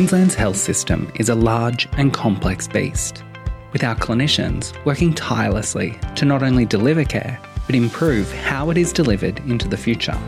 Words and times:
Queensland's 0.00 0.34
health 0.34 0.56
system 0.56 1.12
is 1.16 1.28
a 1.28 1.34
large 1.34 1.86
and 1.98 2.10
complex 2.10 2.66
beast, 2.66 3.22
with 3.74 3.84
our 3.84 3.94
clinicians 3.94 4.72
working 4.86 5.12
tirelessly 5.12 5.98
to 6.16 6.24
not 6.24 6.42
only 6.42 6.64
deliver 6.64 7.04
care, 7.04 7.38
but 7.66 7.74
improve 7.74 8.32
how 8.32 8.70
it 8.70 8.78
is 8.78 8.94
delivered 8.94 9.40
into 9.40 9.68
the 9.68 9.76
future. 9.76 10.18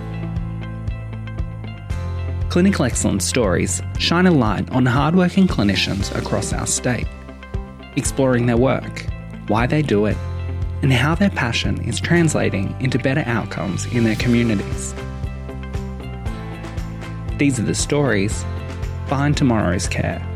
Clinical 2.50 2.84
excellence 2.84 3.24
stories 3.24 3.80
shine 3.98 4.26
a 4.26 4.30
light 4.30 4.70
on 4.72 4.84
hardworking 4.84 5.48
clinicians 5.48 6.14
across 6.18 6.52
our 6.52 6.66
state, 6.66 7.08
exploring 7.96 8.44
their 8.44 8.58
work, 8.58 9.06
why 9.46 9.66
they 9.66 9.80
do 9.80 10.04
it, 10.04 10.18
and 10.82 10.92
how 10.92 11.14
their 11.14 11.30
passion 11.30 11.80
is 11.80 11.98
translating 11.98 12.76
into 12.78 12.98
better 12.98 13.24
outcomes 13.24 13.86
in 13.86 14.04
their 14.04 14.16
communities. 14.16 14.94
These 17.38 17.58
are 17.58 17.64
the 17.64 17.74
stories 17.74 18.44
behind 19.08 19.36
tomorrow's 19.36 19.88
care. 19.88 20.26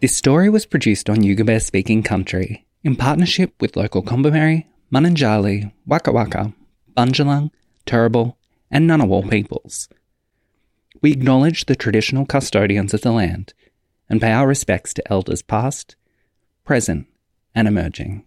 This 0.00 0.16
story 0.16 0.48
was 0.48 0.64
produced 0.64 1.10
on 1.10 1.16
Yugambeh 1.16 1.60
speaking 1.60 2.04
country 2.04 2.64
in 2.84 2.94
partnership 2.94 3.52
with 3.60 3.76
local 3.76 4.00
Kombumerri, 4.00 4.66
Mununjali, 4.92 5.72
Waka 5.86 6.12
Waka, 6.12 6.52
Bundjalung, 6.96 7.50
Turrbal, 7.84 8.36
and 8.70 8.88
Ngunnawal 8.88 9.28
peoples. 9.28 9.88
We 11.02 11.10
acknowledge 11.10 11.66
the 11.66 11.74
traditional 11.74 12.26
custodians 12.26 12.94
of 12.94 13.00
the 13.00 13.10
land 13.10 13.54
and 14.08 14.20
pay 14.20 14.30
our 14.30 14.46
respects 14.46 14.94
to 14.94 15.12
elders 15.12 15.42
past, 15.42 15.96
present, 16.68 17.06
and 17.54 17.66
emerging. 17.66 18.22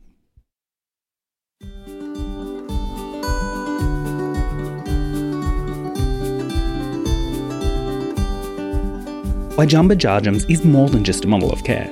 Waijungbah 9.58 10.00
Jarjums 10.00 10.50
is 10.50 10.66
more 10.66 10.90
than 10.90 11.04
just 11.04 11.24
a 11.24 11.28
model 11.28 11.52
of 11.52 11.64
care. 11.64 11.88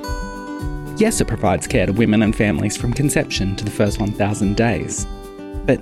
Yes, 0.97 1.22
it 1.22 1.28
provides 1.28 1.67
care 1.67 1.86
to 1.86 1.94
women 1.94 2.23
and 2.23 2.36
families 2.36 2.75
from 2.75 2.94
conception 2.94 3.56
to 3.58 3.63
the 3.63 3.69
first 3.69 4.00
1,000 4.00 4.58
days. 4.58 5.06
But 5.67 5.80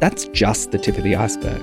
that's 0.00 0.26
just 0.26 0.70
the 0.70 0.78
tip 0.78 0.98
of 0.98 1.04
the 1.04 1.16
iceberg. 1.16 1.62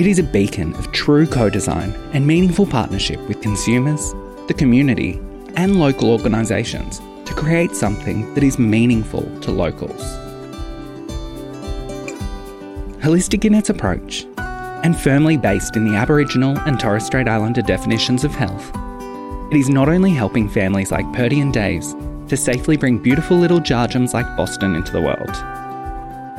It 0.00 0.08
is 0.08 0.18
a 0.18 0.24
beacon 0.24 0.74
of 0.74 0.90
true 0.90 1.28
co 1.28 1.48
design 1.48 1.94
and 2.12 2.26
meaningful 2.26 2.66
partnership 2.66 3.20
with 3.28 3.40
consumers, 3.42 4.12
the 4.48 4.54
community, 4.54 5.20
and 5.56 5.80
local 5.80 6.10
organisations 6.10 7.00
to 7.24 7.34
create 7.34 7.74
something 7.74 8.32
that 8.34 8.44
is 8.44 8.58
meaningful 8.58 9.22
to 9.40 9.50
locals. 9.50 10.02
Holistic 13.02 13.44
in 13.44 13.54
its 13.54 13.70
approach, 13.70 14.26
and 14.36 14.98
firmly 14.98 15.36
based 15.36 15.76
in 15.76 15.84
the 15.86 15.96
Aboriginal 15.96 16.58
and 16.60 16.78
Torres 16.78 17.04
Strait 17.04 17.28
Islander 17.28 17.62
definitions 17.62 18.24
of 18.24 18.34
health, 18.34 18.70
it 19.50 19.56
is 19.56 19.68
not 19.68 19.88
only 19.88 20.10
helping 20.10 20.48
families 20.48 20.90
like 20.90 21.10
Purdy 21.12 21.40
and 21.40 21.52
Dave's 21.52 21.94
to 22.28 22.36
safely 22.36 22.76
bring 22.76 22.98
beautiful 22.98 23.36
little 23.36 23.60
Jarjums 23.60 24.12
like 24.12 24.36
Boston 24.36 24.74
into 24.74 24.92
the 24.92 25.00
world, 25.00 25.30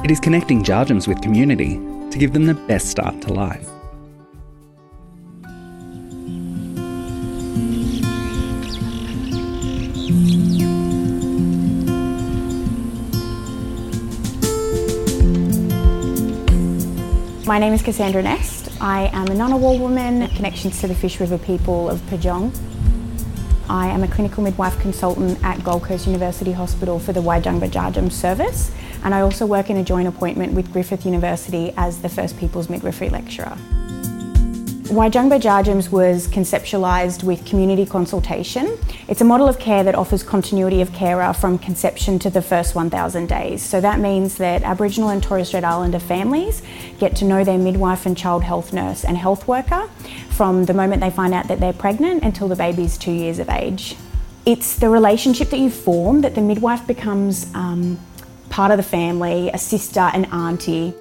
it 0.03 0.11
is 0.11 0.19
connecting 0.19 0.63
Jarjums 0.63 1.07
with 1.07 1.21
community 1.21 1.75
to 2.11 2.17
give 2.17 2.33
them 2.33 2.45
the 2.45 2.53
best 2.53 2.89
start 2.89 3.21
to 3.21 3.33
life. 3.33 3.67
My 17.47 17.59
name 17.59 17.71
is 17.71 17.81
Cassandra 17.81 18.21
Nest. 18.21 18.67
I 18.81 19.05
am 19.13 19.27
a 19.27 19.29
Ngunnawal 19.29 19.79
woman, 19.79 20.27
connections 20.35 20.81
to 20.81 20.87
the 20.87 20.93
Fish 20.93 21.21
River 21.21 21.37
people 21.37 21.89
of 21.89 22.01
Pajong. 22.09 22.53
I 23.69 23.87
am 23.87 24.03
a 24.03 24.07
clinical 24.09 24.43
midwife 24.43 24.77
consultant 24.81 25.41
at 25.45 25.63
Gold 25.63 25.83
Coast 25.83 26.07
University 26.07 26.51
Hospital 26.51 26.99
for 26.99 27.13
the 27.13 27.21
Waijungbah 27.21 27.69
Jarjum 27.69 28.11
service, 28.11 28.75
and 29.01 29.15
I 29.15 29.21
also 29.21 29.45
work 29.45 29.69
in 29.69 29.77
a 29.77 29.83
joint 29.83 30.09
appointment 30.09 30.55
with 30.55 30.73
Griffith 30.73 31.05
University 31.05 31.73
as 31.77 32.01
the 32.01 32.09
First 32.09 32.37
Peoples 32.37 32.69
Midwifery 32.69 33.07
Lecturer. 33.07 33.57
Waijungbah 34.87 35.41
Jarjums 35.41 35.91
was 35.91 36.29
conceptualised 36.29 37.21
with 37.21 37.45
community 37.45 37.85
consultation. 37.85 38.77
It's 39.09 39.19
a 39.19 39.25
model 39.25 39.49
of 39.49 39.59
care 39.59 39.83
that 39.83 39.95
offers 39.95 40.23
continuity 40.23 40.79
of 40.79 40.93
carer 40.93 41.33
from 41.33 41.57
conception 41.57 42.19
to 42.19 42.29
the 42.29 42.41
first 42.41 42.73
1,000 42.73 43.27
days. 43.27 43.61
So 43.61 43.81
that 43.81 43.99
means 43.99 44.37
that 44.37 44.63
Aboriginal 44.63 45.09
and 45.09 45.21
Torres 45.21 45.49
Strait 45.49 45.65
Islander 45.65 45.99
families 45.99 46.61
get 46.99 47.17
to 47.17 47.25
know 47.25 47.43
their 47.43 47.57
midwife 47.57 48.05
and 48.05 48.17
child 48.17 48.43
health 48.43 48.71
nurse 48.71 49.03
and 49.03 49.17
health 49.17 49.45
worker 49.45 49.89
from 50.29 50.63
the 50.65 50.73
moment 50.73 51.01
they 51.01 51.11
find 51.11 51.33
out 51.33 51.49
that 51.49 51.59
they're 51.59 51.73
pregnant 51.73 52.23
until 52.23 52.47
the 52.47 52.55
baby's 52.55 52.97
two 52.97 53.11
years 53.11 53.39
of 53.39 53.49
age. 53.49 53.97
It's 54.45 54.77
the 54.79 54.87
relationship 54.87 55.49
that 55.49 55.59
you 55.59 55.69
form 55.69 56.21
that 56.21 56.33
the 56.33 56.41
midwife 56.41 56.87
becomes 56.87 57.53
um, 57.53 57.99
part 58.49 58.71
of 58.71 58.77
the 58.77 58.83
family, 58.83 59.49
a 59.49 59.57
sister, 59.57 59.99
an 59.99 60.25
auntie. 60.25 60.93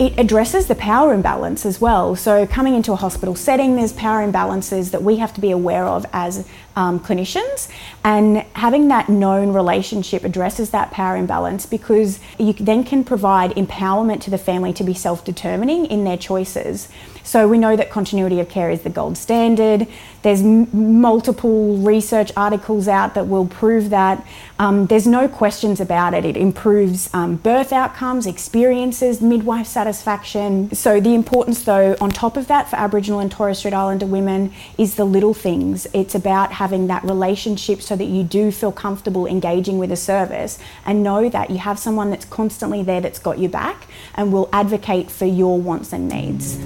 It 0.00 0.18
addresses 0.18 0.66
the 0.66 0.74
power 0.74 1.12
imbalance 1.12 1.66
as 1.66 1.78
well. 1.78 2.16
So, 2.16 2.46
coming 2.46 2.74
into 2.74 2.92
a 2.92 2.96
hospital 2.96 3.34
setting, 3.34 3.76
there's 3.76 3.92
power 3.92 4.26
imbalances 4.26 4.92
that 4.92 5.02
we 5.02 5.16
have 5.16 5.34
to 5.34 5.42
be 5.42 5.50
aware 5.50 5.84
of 5.84 6.06
as 6.14 6.48
um, 6.76 7.00
clinicians, 7.00 7.68
and 8.04 8.38
having 8.54 8.88
that 8.88 9.08
known 9.08 9.52
relationship 9.52 10.24
addresses 10.24 10.70
that 10.70 10.90
power 10.90 11.16
imbalance 11.16 11.66
because 11.66 12.20
you 12.38 12.52
then 12.54 12.84
can 12.84 13.04
provide 13.04 13.52
empowerment 13.52 14.20
to 14.22 14.30
the 14.30 14.38
family 14.38 14.72
to 14.74 14.84
be 14.84 14.94
self 14.94 15.24
determining 15.24 15.86
in 15.86 16.04
their 16.04 16.16
choices. 16.16 16.88
So, 17.22 17.46
we 17.46 17.58
know 17.58 17.76
that 17.76 17.90
continuity 17.90 18.40
of 18.40 18.48
care 18.48 18.70
is 18.70 18.82
the 18.82 18.90
gold 18.90 19.16
standard. 19.16 19.86
There's 20.22 20.40
m- 20.40 21.00
multiple 21.00 21.76
research 21.76 22.32
articles 22.36 22.88
out 22.88 23.14
that 23.14 23.28
will 23.28 23.46
prove 23.46 23.90
that. 23.90 24.26
Um, 24.58 24.86
there's 24.86 25.06
no 25.06 25.28
questions 25.28 25.80
about 25.80 26.14
it. 26.14 26.24
It 26.24 26.36
improves 26.36 27.12
um, 27.14 27.36
birth 27.36 27.72
outcomes, 27.72 28.26
experiences, 28.26 29.20
midwife 29.20 29.66
satisfaction. 29.66 30.74
So, 30.74 31.00
the 31.00 31.14
importance, 31.14 31.62
though, 31.62 31.96
on 32.00 32.10
top 32.10 32.36
of 32.36 32.48
that 32.48 32.68
for 32.68 32.76
Aboriginal 32.76 33.20
and 33.20 33.30
Torres 33.30 33.58
Strait 33.58 33.74
Islander 33.74 34.06
women 34.06 34.52
is 34.78 34.94
the 34.94 35.04
little 35.04 35.34
things. 35.34 35.86
It's 35.92 36.14
about 36.14 36.52
having 36.52 36.69
that 36.70 37.04
relationship 37.04 37.82
so 37.82 37.96
that 37.96 38.04
you 38.04 38.22
do 38.22 38.50
feel 38.50 38.72
comfortable 38.72 39.26
engaging 39.26 39.78
with 39.78 39.92
a 39.92 39.96
service 39.96 40.58
and 40.84 41.02
know 41.02 41.28
that 41.28 41.50
you 41.50 41.58
have 41.58 41.78
someone 41.78 42.10
that's 42.10 42.24
constantly 42.24 42.82
there 42.82 43.00
that's 43.00 43.18
got 43.18 43.38
your 43.38 43.50
back 43.50 43.86
and 44.14 44.32
will 44.32 44.48
advocate 44.52 45.10
for 45.10 45.26
your 45.26 45.60
wants 45.60 45.92
and 45.92 46.08
needs. 46.08 46.56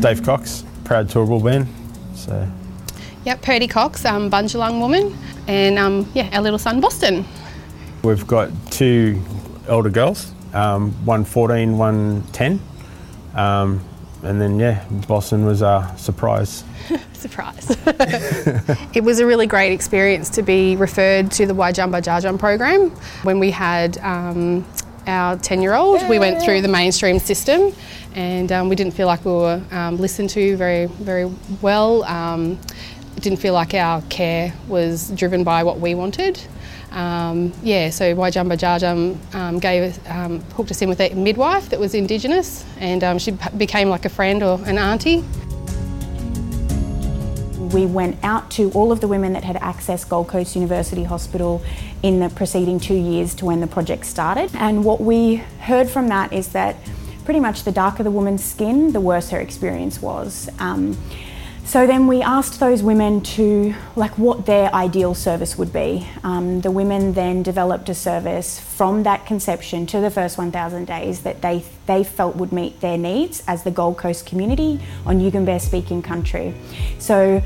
Dave 0.00 0.22
Cox, 0.22 0.64
proud 0.84 1.08
Turrbal 1.08 1.42
man. 1.42 1.66
So. 2.14 2.46
Yep, 3.24 3.40
Purdy 3.40 3.66
Cox, 3.66 4.04
um, 4.04 4.30
Bundjalung 4.30 4.80
woman, 4.80 5.16
and 5.48 5.78
um, 5.78 6.10
yeah, 6.14 6.28
our 6.32 6.42
little 6.42 6.58
son 6.58 6.80
Boston. 6.80 7.24
We've 8.02 8.26
got 8.26 8.50
two 8.70 9.22
elder 9.66 9.88
girls, 9.88 10.30
um, 10.52 10.92
one 11.06 11.24
14, 11.24 11.78
one 11.78 12.22
10. 12.32 12.60
Um, 13.34 13.82
and 14.24 14.40
then, 14.40 14.58
yeah, 14.58 14.84
Boston 15.08 15.44
was 15.44 15.62
a 15.62 15.92
surprise. 15.96 16.64
surprise. 17.12 17.66
it 18.94 19.02
was 19.02 19.20
a 19.20 19.26
really 19.26 19.46
great 19.46 19.72
experience 19.72 20.28
to 20.30 20.42
be 20.42 20.76
referred 20.76 21.30
to 21.32 21.46
the 21.46 21.54
Waijungbah 21.54 22.02
Jarjum 22.02 22.38
program. 22.38 22.90
When 23.22 23.38
we 23.38 23.50
had 23.50 23.98
um, 23.98 24.64
our 25.06 25.36
10 25.36 25.62
year 25.62 25.74
old, 25.74 26.06
we 26.08 26.18
went 26.18 26.42
through 26.42 26.60
the 26.60 26.68
mainstream 26.68 27.18
system 27.18 27.72
and 28.14 28.52
um, 28.52 28.68
we 28.68 28.76
didn't 28.76 28.94
feel 28.94 29.06
like 29.06 29.24
we 29.24 29.32
were 29.32 29.62
um, 29.72 29.96
listened 29.96 30.30
to 30.30 30.56
very, 30.56 30.86
very 30.86 31.26
well. 31.60 32.04
Um, 33.14 33.20
didn't 33.20 33.38
feel 33.38 33.54
like 33.54 33.74
our 33.74 34.02
care 34.02 34.52
was 34.68 35.10
driven 35.10 35.44
by 35.44 35.62
what 35.62 35.80
we 35.80 35.94
wanted. 35.94 36.40
Um, 36.90 37.52
yeah, 37.62 37.90
so 37.90 38.14
Waijungbah 38.14 38.58
Jarjum 38.58 39.34
um, 39.34 39.58
gave 39.58 39.98
um, 40.08 40.40
hooked 40.52 40.70
us 40.70 40.80
in 40.80 40.88
with 40.88 41.00
a 41.00 41.12
midwife 41.14 41.68
that 41.70 41.80
was 41.80 41.94
Indigenous, 41.94 42.64
and 42.78 43.02
um, 43.02 43.18
she 43.18 43.32
became 43.56 43.88
like 43.88 44.04
a 44.04 44.08
friend 44.08 44.42
or 44.42 44.60
an 44.66 44.78
auntie. 44.78 45.24
We 47.74 47.86
went 47.86 48.22
out 48.22 48.52
to 48.52 48.70
all 48.72 48.92
of 48.92 49.00
the 49.00 49.08
women 49.08 49.32
that 49.32 49.42
had 49.42 49.56
accessed 49.56 50.08
Gold 50.08 50.28
Coast 50.28 50.54
University 50.54 51.02
Hospital 51.02 51.60
in 52.04 52.20
the 52.20 52.28
preceding 52.28 52.78
two 52.78 52.94
years 52.94 53.34
to 53.36 53.46
when 53.46 53.60
the 53.60 53.66
project 53.66 54.06
started, 54.06 54.50
and 54.54 54.84
what 54.84 55.00
we 55.00 55.36
heard 55.60 55.90
from 55.90 56.08
that 56.08 56.32
is 56.32 56.48
that 56.48 56.76
pretty 57.24 57.40
much 57.40 57.64
the 57.64 57.72
darker 57.72 58.02
the 58.02 58.10
woman's 58.10 58.44
skin, 58.44 58.92
the 58.92 59.00
worse 59.00 59.30
her 59.30 59.40
experience 59.40 60.00
was. 60.00 60.48
Um, 60.58 60.96
So 61.64 61.86
then 61.86 62.06
we 62.06 62.20
asked 62.20 62.60
those 62.60 62.82
women 62.82 63.22
to, 63.22 63.74
like, 63.96 64.18
what 64.18 64.44
their 64.44 64.72
ideal 64.74 65.14
service 65.14 65.56
would 65.56 65.72
be. 65.72 66.06
Um, 66.22 66.60
the 66.60 66.70
women 66.70 67.14
then 67.14 67.42
developed 67.42 67.88
a 67.88 67.94
service 67.94 68.60
from 68.60 69.04
that 69.04 69.24
conception 69.24 69.86
to 69.86 70.00
the 70.00 70.10
first 70.10 70.36
1,000 70.36 70.84
days 70.86 71.22
that 71.22 71.40
they, 71.40 71.64
they 71.86 72.04
felt 72.04 72.36
would 72.36 72.52
meet 72.52 72.80
their 72.80 72.98
needs 72.98 73.42
as 73.48 73.64
the 73.64 73.70
Gold 73.70 73.96
Coast 73.96 74.26
community 74.26 74.78
on 75.06 75.20
Yugambeh 75.20 75.58
speaking 75.58 76.02
country. 76.02 76.54
So 76.98 77.42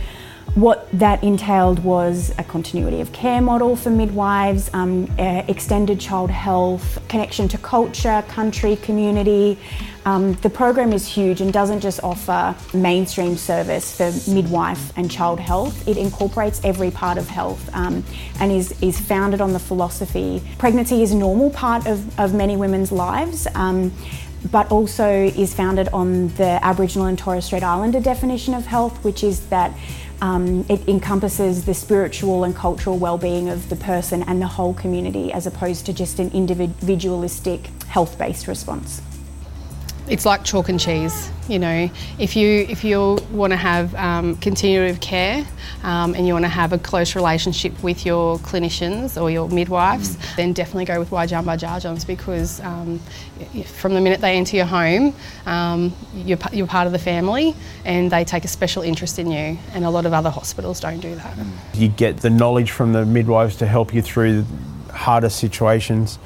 what 0.55 0.89
that 0.93 1.23
entailed 1.23 1.85
was 1.85 2.35
a 2.39 2.45
continuity 2.45 3.01
of 3.01 3.13
care 3.13 3.41
model 3.41 3.77
for 3.77 3.91
midwives, 3.91 4.69
um, 4.75 5.05
extended 5.19 6.01
child 6.01 6.31
health, 6.31 6.99
connection 7.09 7.47
to 7.49 7.59
culture, 7.59 8.25
country, 8.29 8.75
community. 8.77 9.59
Um, 10.09 10.33
the 10.37 10.49
program 10.49 10.95
is 10.95 11.07
huge 11.07 11.43
and 11.43 11.53
doesn't 11.53 11.81
just 11.81 12.03
offer 12.03 12.57
mainstream 12.73 13.37
service 13.37 13.95
for 13.95 14.11
midwife 14.31 14.91
and 14.97 15.11
child 15.11 15.39
health. 15.39 15.87
It 15.87 15.99
incorporates 15.99 16.65
every 16.65 16.91
part 16.91 17.19
of 17.19 17.29
health 17.29 17.69
um, 17.75 18.03
and 18.41 18.51
is, 18.51 18.75
is 18.81 18.99
founded 18.99 19.43
on 19.43 19.53
the 19.53 19.59
philosophy 19.59 20.43
pregnancy 20.57 21.03
is 21.03 21.13
a 21.13 21.17
normal 21.17 21.51
part 21.51 21.87
of, 21.87 22.19
of 22.19 22.33
many 22.33 22.57
women's 22.57 22.91
lives. 22.91 23.47
Um, 23.55 23.93
but 24.51 24.71
also 24.71 25.07
is 25.11 25.53
founded 25.53 25.89
on 25.89 26.29
the 26.37 26.59
Aboriginal 26.65 27.09
and 27.09 27.19
Torres 27.19 27.45
Strait 27.45 27.65
Islander 27.65 28.01
definition 28.01 28.55
of 28.55 28.65
health, 28.65 29.05
which 29.05 29.23
is 29.25 29.41
that 29.49 29.77
um, 30.23 30.65
it 30.71 30.89
encompasses 30.89 31.67
the 31.67 31.75
spiritual 31.75 32.45
and 32.45 32.55
cultural 32.55 32.97
well-being 32.97 33.51
of 33.51 33.69
the 33.69 33.77
person 33.77 34.23
and 34.23 34.41
the 34.41 34.47
whole 34.47 34.73
community, 34.75 35.33
as 35.33 35.47
opposed 35.47 35.85
to 35.87 35.93
just 35.93 36.21
an 36.21 36.31
individualistic 36.31 37.67
health-based 37.89 38.47
response 38.47 39.03
it's 40.11 40.25
like 40.27 40.45
chalk 40.45 40.69
and 40.69 40.81
cheese. 40.81 41.31
You 41.49 41.59
know, 41.59 41.91
if 42.19 42.37
you 42.37 42.67
if 42.69 42.85
you 42.85 43.19
want 43.31 43.53
to 43.53 43.57
have 43.57 43.95
um, 43.95 44.37
continuity 44.37 44.91
of 44.91 45.01
care 45.01 45.47
um, 45.83 46.15
and 46.15 46.27
you 46.27 46.35
want 46.35 46.45
to 46.45 46.51
have 46.51 46.73
a 46.73 46.79
close 46.79 47.15
relationship 47.15 47.83
with 47.83 48.05
your 48.05 48.39
clinicians 48.39 49.21
or 49.21 49.31
your 49.31 49.49
midwives, 49.49 50.17
mm. 50.17 50.37
then 50.37 50.53
definitely 50.53 50.85
go 50.85 50.99
with 50.99 51.11
Waijungbah 51.11 51.59
Jarjums 51.59 52.07
because 52.07 52.61
um, 52.61 53.01
from 53.65 53.95
the 53.95 54.01
minute 54.01 54.21
they 54.21 54.37
enter 54.37 54.57
your 54.57 54.67
home, 54.67 55.15
um, 55.47 55.95
you're, 56.15 56.39
you're 56.53 56.67
part 56.67 56.87
of 56.87 56.93
the 56.93 56.99
family 56.99 57.55
and 57.85 58.11
they 58.11 58.25
take 58.25 58.45
a 58.45 58.49
special 58.49 58.83
interest 58.83 59.19
in 59.19 59.31
you. 59.31 59.59
And 59.73 59.85
a 59.85 59.91
lot 59.91 60.05
of 60.05 60.13
other 60.13 60.31
hospitals 60.31 60.81
don't 60.81 61.01
do 61.01 61.15
that. 61.15 61.37
You 61.75 61.89
get 61.89 62.19
the 62.19 62.31
knowledge 62.31 62.71
from 62.71 62.93
the 62.93 63.07
midwives 63.07 63.57
to 63.57 63.67
help 63.67 63.95
you 63.95 64.03
through 64.03 64.45
harder 64.93 65.31
situations. 65.31 66.19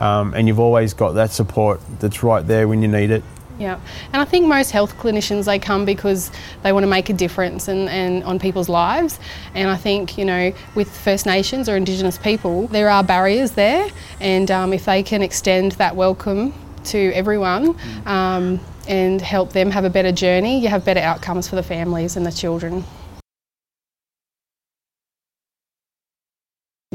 Um, 0.00 0.34
and 0.34 0.46
you've 0.46 0.60
always 0.60 0.94
got 0.94 1.12
that 1.12 1.30
support 1.32 1.80
that's 1.98 2.22
right 2.22 2.46
there 2.46 2.68
when 2.68 2.82
you 2.82 2.88
need 2.88 3.10
it. 3.10 3.22
Yeah, 3.58 3.80
and 4.12 4.22
I 4.22 4.24
think 4.24 4.46
most 4.46 4.70
health 4.70 4.96
clinicians 4.98 5.46
they 5.46 5.58
come 5.58 5.84
because 5.84 6.30
they 6.62 6.72
want 6.72 6.84
to 6.84 6.88
make 6.88 7.10
a 7.10 7.12
difference 7.12 7.66
and, 7.66 7.88
and 7.88 8.22
on 8.22 8.38
people's 8.38 8.68
lives. 8.68 9.18
And 9.54 9.68
I 9.68 9.76
think 9.76 10.16
you 10.16 10.24
know 10.24 10.52
with 10.76 10.96
First 10.96 11.26
Nations 11.26 11.68
or 11.68 11.76
Indigenous 11.76 12.18
people, 12.18 12.68
there 12.68 12.88
are 12.88 13.02
barriers 13.02 13.52
there, 13.52 13.88
and 14.20 14.48
um, 14.50 14.72
if 14.72 14.84
they 14.84 15.02
can 15.02 15.22
extend 15.22 15.72
that 15.72 15.96
welcome 15.96 16.54
to 16.84 17.12
everyone. 17.12 17.76
Um, 18.06 18.60
and 18.88 19.20
help 19.20 19.52
them 19.52 19.70
have 19.70 19.84
a 19.84 19.90
better 19.90 20.10
journey, 20.10 20.60
you 20.60 20.68
have 20.68 20.82
better 20.82 21.00
outcomes 21.00 21.46
for 21.46 21.56
the 21.56 21.62
families 21.62 22.16
and 22.16 22.24
the 22.24 22.32
children. 22.32 22.82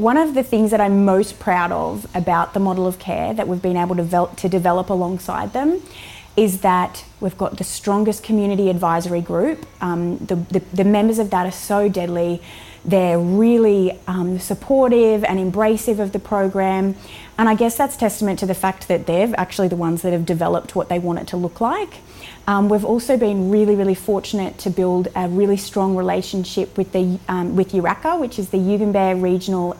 One 0.04 0.18
of 0.18 0.34
the 0.34 0.42
things 0.42 0.70
that 0.72 0.82
I'm 0.82 1.06
most 1.06 1.38
proud 1.38 1.72
of 1.72 2.06
about 2.14 2.52
the 2.52 2.60
model 2.60 2.86
of 2.86 2.98
care 2.98 3.32
that 3.32 3.48
we've 3.48 3.62
been 3.62 3.78
able 3.78 3.96
to, 3.96 4.28
to 4.36 4.48
develop 4.50 4.90
alongside 4.90 5.54
them 5.54 5.80
is 6.36 6.60
that 6.60 7.06
we've 7.20 7.38
got 7.38 7.56
the 7.56 7.64
strongest 7.64 8.22
community 8.22 8.68
advisory 8.68 9.22
group. 9.22 9.64
Um, 9.80 10.18
the, 10.18 10.34
the, 10.34 10.58
the, 10.74 10.84
members 10.84 11.18
of 11.18 11.30
that 11.30 11.46
are 11.46 11.50
so 11.50 11.88
deadly. 11.88 12.42
They're 12.84 13.18
really 13.18 13.98
um, 14.06 14.38
supportive 14.38 15.24
and 15.24 15.38
embracive 15.38 15.98
of 16.00 16.12
the 16.12 16.18
program. 16.18 16.96
And 17.38 17.48
I 17.48 17.54
guess 17.54 17.74
that's 17.74 17.96
testament 17.96 18.40
to 18.40 18.46
the 18.46 18.54
fact 18.54 18.88
that 18.88 19.06
they're 19.06 19.32
actually 19.38 19.68
the 19.68 19.76
ones 19.76 20.02
that 20.02 20.12
have 20.12 20.26
developed 20.26 20.76
what 20.76 20.90
they 20.90 20.98
want 20.98 21.20
it 21.20 21.28
to 21.28 21.38
look 21.38 21.62
like. 21.62 21.94
Um, 22.46 22.68
we've 22.68 22.84
also 22.84 23.16
been 23.16 23.48
really, 23.48 23.74
really 23.74 23.94
fortunate 23.94 24.58
to 24.58 24.68
build 24.68 25.08
a 25.16 25.30
really 25.30 25.56
strong 25.56 25.96
relationship 25.96 26.76
with 26.76 26.92
the 26.92 27.18
um, 27.26 27.56
with 27.56 27.72
URACA, 27.72 28.20
which 28.20 28.38
is 28.38 28.50
the 28.50 28.58
Yugambeh 28.58 29.22
Regional 29.22 29.78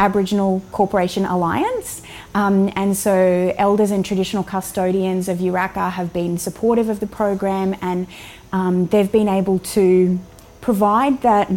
Aboriginal 0.00 0.62
Corporation 0.72 1.26
Alliance. 1.26 2.02
Um, 2.34 2.72
and 2.74 2.96
so, 2.96 3.54
elders 3.58 3.90
and 3.90 4.04
traditional 4.04 4.42
custodians 4.42 5.28
of 5.28 5.38
URACA 5.38 5.92
have 5.92 6.12
been 6.12 6.38
supportive 6.38 6.88
of 6.88 7.00
the 7.00 7.06
program 7.06 7.76
and 7.82 8.06
um, 8.52 8.86
they've 8.86 9.12
been 9.12 9.28
able 9.28 9.58
to 9.58 10.18
provide 10.60 11.20
that 11.22 11.52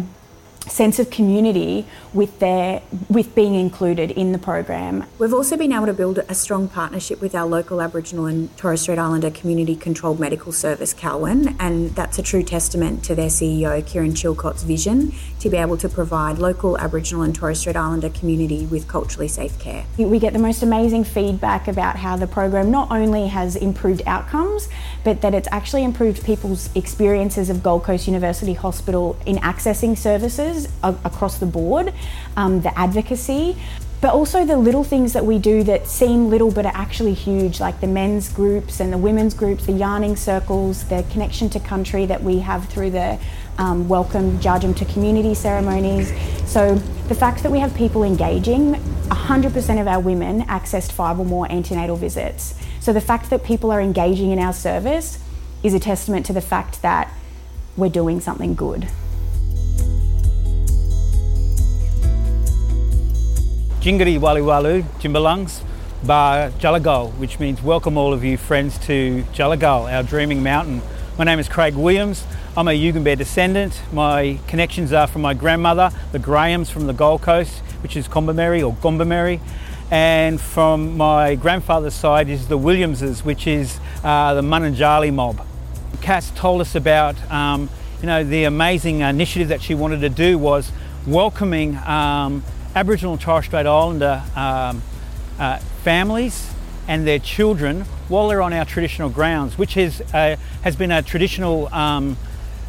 sense 0.68 0.98
of 0.98 1.10
community 1.10 1.86
with 2.12 2.38
their 2.38 2.80
with 3.08 3.34
being 3.34 3.54
included 3.54 4.10
in 4.10 4.32
the 4.32 4.38
program. 4.38 5.04
We've 5.18 5.34
also 5.34 5.56
been 5.56 5.72
able 5.72 5.86
to 5.86 5.92
build 5.92 6.18
a 6.28 6.34
strong 6.34 6.68
partnership 6.68 7.20
with 7.20 7.34
our 7.34 7.46
local 7.46 7.82
Aboriginal 7.82 8.26
and 8.26 8.56
Torres 8.56 8.82
Strait 8.82 8.98
Islander 8.98 9.30
community 9.30 9.76
controlled 9.76 10.18
medical 10.18 10.52
service 10.52 10.94
Kalwun 10.94 11.54
and 11.60 11.90
that's 11.90 12.18
a 12.18 12.22
true 12.22 12.42
testament 12.42 13.04
to 13.04 13.14
their 13.14 13.28
CEO 13.28 13.84
Kieran 13.86 14.14
Chilcott's 14.14 14.62
vision 14.62 15.12
to 15.40 15.50
be 15.50 15.56
able 15.56 15.76
to 15.76 15.88
provide 15.88 16.38
local 16.38 16.78
Aboriginal 16.78 17.22
and 17.22 17.34
Torres 17.34 17.60
Strait 17.60 17.76
Islander 17.76 18.08
community 18.10 18.66
with 18.66 18.88
culturally 18.88 19.28
safe 19.28 19.58
care. 19.58 19.84
We 19.98 20.18
get 20.18 20.32
the 20.32 20.38
most 20.38 20.62
amazing 20.62 21.04
feedback 21.04 21.68
about 21.68 21.96
how 21.96 22.16
the 22.16 22.26
program 22.26 22.70
not 22.70 22.90
only 22.90 23.26
has 23.26 23.56
improved 23.56 24.02
outcomes 24.06 24.68
but 25.02 25.20
that 25.20 25.34
it's 25.34 25.48
actually 25.50 25.84
improved 25.84 26.24
people's 26.24 26.74
experiences 26.74 27.50
of 27.50 27.62
Gold 27.62 27.84
Coast 27.84 28.06
University 28.06 28.54
Hospital 28.54 29.16
in 29.26 29.36
accessing 29.36 29.96
services 29.98 30.53
across 30.82 31.38
the 31.38 31.46
board, 31.46 31.92
um, 32.36 32.60
the 32.62 32.78
advocacy, 32.78 33.56
but 34.04 34.12
also 34.12 34.44
the 34.44 34.58
little 34.58 34.84
things 34.84 35.14
that 35.14 35.24
we 35.24 35.38
do 35.38 35.62
that 35.62 35.86
seem 35.86 36.28
little 36.28 36.50
but 36.50 36.66
are 36.66 36.76
actually 36.76 37.14
huge, 37.14 37.58
like 37.58 37.80
the 37.80 37.86
men's 37.86 38.28
groups 38.28 38.80
and 38.80 38.92
the 38.92 38.98
women's 38.98 39.32
groups, 39.32 39.64
the 39.64 39.72
yarning 39.72 40.14
circles, 40.14 40.84
the 40.90 41.02
connection 41.10 41.48
to 41.48 41.58
country 41.58 42.04
that 42.04 42.22
we 42.22 42.40
have 42.40 42.68
through 42.68 42.90
the 42.90 43.18
um, 43.56 43.88
welcome 43.88 44.38
Jarjum 44.40 44.76
to 44.76 44.84
community 44.84 45.32
ceremonies. 45.32 46.12
So 46.44 46.74
the 47.08 47.14
fact 47.14 47.42
that 47.44 47.50
we 47.50 47.60
have 47.60 47.74
people 47.74 48.02
engaging, 48.02 48.74
100% 48.74 49.80
of 49.80 49.88
our 49.88 50.00
women 50.00 50.42
accessed 50.42 50.92
five 50.92 51.18
or 51.18 51.24
more 51.24 51.50
antenatal 51.50 51.96
visits. 51.96 52.60
So 52.80 52.92
the 52.92 53.00
fact 53.00 53.30
that 53.30 53.42
people 53.42 53.70
are 53.70 53.80
engaging 53.80 54.32
in 54.32 54.38
our 54.38 54.52
service 54.52 55.18
is 55.62 55.72
a 55.72 55.80
testament 55.80 56.26
to 56.26 56.34
the 56.34 56.42
fact 56.42 56.82
that 56.82 57.10
we're 57.74 57.88
doing 57.88 58.20
something 58.20 58.54
good. 58.54 58.86
Jingari 63.84 64.18
Waliwalu, 64.18 64.82
Jimbalungs, 64.98 65.60
Bar 66.06 66.52
Jellurgal, 66.52 67.12
which 67.18 67.38
means 67.38 67.60
welcome 67.60 67.98
all 67.98 68.14
of 68.14 68.24
you 68.24 68.38
friends 68.38 68.78
to 68.86 69.22
Jellurgal, 69.34 69.92
our 69.92 70.02
dreaming 70.02 70.42
mountain. 70.42 70.80
My 71.18 71.24
name 71.24 71.38
is 71.38 71.50
Craig 71.50 71.74
Williams. 71.74 72.24
I'm 72.56 72.66
a 72.66 72.70
Yugambeh 72.70 73.18
descendant. 73.18 73.82
My 73.92 74.38
connections 74.46 74.94
are 74.94 75.06
from 75.06 75.20
my 75.20 75.34
grandmother, 75.34 75.90
the 76.12 76.18
Grahams 76.18 76.70
from 76.70 76.86
the 76.86 76.94
Gold 76.94 77.20
Coast, 77.20 77.58
which 77.82 77.94
is 77.94 78.08
Kombumerri 78.08 78.66
or 78.66 78.72
Gombameri 78.76 79.38
and 79.90 80.40
from 80.40 80.96
my 80.96 81.34
grandfather's 81.34 81.92
side 81.92 82.30
is 82.30 82.48
the 82.48 82.56
Williamses, 82.56 83.22
which 83.22 83.46
is 83.46 83.78
uh, 84.02 84.32
the 84.32 84.40
Mununjali 84.40 85.12
mob. 85.12 85.46
Cass 86.00 86.30
told 86.30 86.62
us 86.62 86.74
about 86.74 87.16
um, 87.30 87.68
you 88.00 88.06
know 88.06 88.24
the 88.24 88.44
amazing 88.44 89.00
initiative 89.00 89.48
that 89.48 89.60
she 89.60 89.74
wanted 89.74 90.00
to 90.00 90.08
do 90.08 90.38
was 90.38 90.72
welcoming 91.06 91.76
um, 91.84 92.42
Aboriginal 92.74 93.12
and 93.12 93.20
Torres 93.20 93.44
Strait 93.44 93.66
Islander 93.66 94.22
um, 94.34 94.82
uh, 95.38 95.58
families 95.84 96.52
and 96.88 97.06
their 97.06 97.20
children 97.20 97.82
while 98.08 98.26
they're 98.26 98.42
on 98.42 98.52
our 98.52 98.64
traditional 98.64 99.08
grounds, 99.08 99.56
which 99.56 99.76
is, 99.76 100.00
uh, 100.12 100.36
has 100.62 100.74
been 100.74 100.90
a 100.90 101.00
traditional 101.00 101.72
um, 101.72 102.16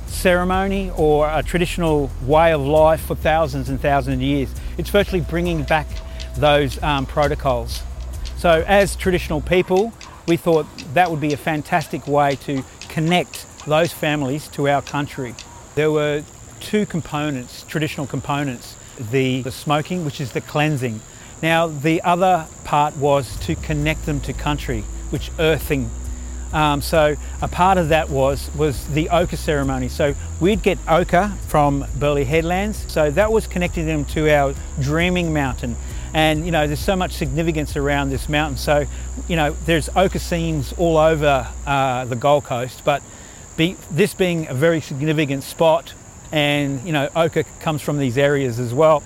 ceremony 0.06 0.92
or 0.96 1.28
a 1.28 1.42
traditional 1.42 2.12
way 2.24 2.54
of 2.54 2.62
life 2.62 3.02
for 3.02 3.16
thousands 3.16 3.68
and 3.68 3.82
thousands 3.82 4.18
of 4.18 4.22
years. 4.22 4.54
It's 4.78 4.92
virtually 4.92 5.22
bringing 5.22 5.64
back 5.64 5.88
those 6.38 6.82
um, 6.84 7.08
protocols. 7.08 7.82
So, 8.38 8.64
as 8.68 8.96
traditional 8.96 9.42
people, 9.42 9.92
we 10.28 10.38
thought 10.38 10.68
that 10.94 11.10
would 11.10 11.22
be 11.22 11.34
a 11.34 11.38
fantastic 11.38 12.08
way 12.08 12.36
to 12.44 12.64
connect 12.90 13.48
those 13.66 13.92
families 13.92 14.48
to 14.50 14.70
our 14.70 14.84
country. 14.84 15.34
There 15.74 15.92
were 15.92 16.24
two 16.60 16.86
components, 16.86 17.64
traditional 17.68 18.06
components 18.06 18.76
the, 18.98 19.42
the 19.42 19.52
smoking, 19.52 20.06
which 20.06 20.22
is 20.22 20.32
the 20.32 20.42
cleansing. 20.42 21.02
Now, 21.42 21.68
the 21.68 22.02
other 22.02 22.48
part 22.64 22.96
was 22.98 23.38
to 23.42 23.56
connect 23.56 24.06
them 24.06 24.20
to 24.22 24.34
country, 24.34 24.82
which 25.10 25.32
earthing. 25.38 25.90
Um, 26.54 26.82
so 26.82 27.16
a 27.42 27.48
part 27.50 27.78
of 27.78 27.90
that 27.90 28.10
was 28.10 28.50
was 28.56 28.88
the 28.88 29.10
ochre 29.10 29.36
ceremony. 29.36 29.90
So 29.90 30.16
we'd 30.40 30.64
get 30.64 30.78
ochre 30.88 31.34
from 31.48 31.86
Burleigh 32.00 32.24
Headlands. 32.24 32.86
So 32.88 33.12
that 33.12 33.32
was 33.32 33.46
connecting 33.46 33.86
them 33.86 34.06
to 34.06 34.30
our 34.34 34.56
dreaming 34.80 35.34
mountain. 35.34 35.76
And 36.14 36.46
you 36.46 36.52
know, 36.52 36.66
there's 36.66 36.80
so 36.80 36.96
much 36.96 37.12
significance 37.12 37.76
around 37.76 38.10
this 38.10 38.30
mountain. 38.30 38.58
So, 38.58 38.86
you 39.28 39.36
know, 39.36 39.52
there's 39.66 39.90
ochre 39.98 40.20
seams 40.20 40.74
all 40.78 40.96
over 40.96 41.48
uh, 41.68 42.06
the 42.06 42.16
Gold 42.16 42.46
Coast, 42.46 42.84
but 42.86 43.04
be, 43.58 43.76
this 43.92 44.14
being 44.14 44.48
a 44.48 44.54
very 44.54 44.80
significant 44.80 45.44
spot, 45.44 45.94
and 46.36 46.86
you 46.86 46.92
know 46.92 47.10
ochre 47.16 47.44
comes 47.62 47.82
from 47.82 47.98
these 47.98 48.18
areas 48.18 48.60
as 48.60 48.74
well. 48.74 49.02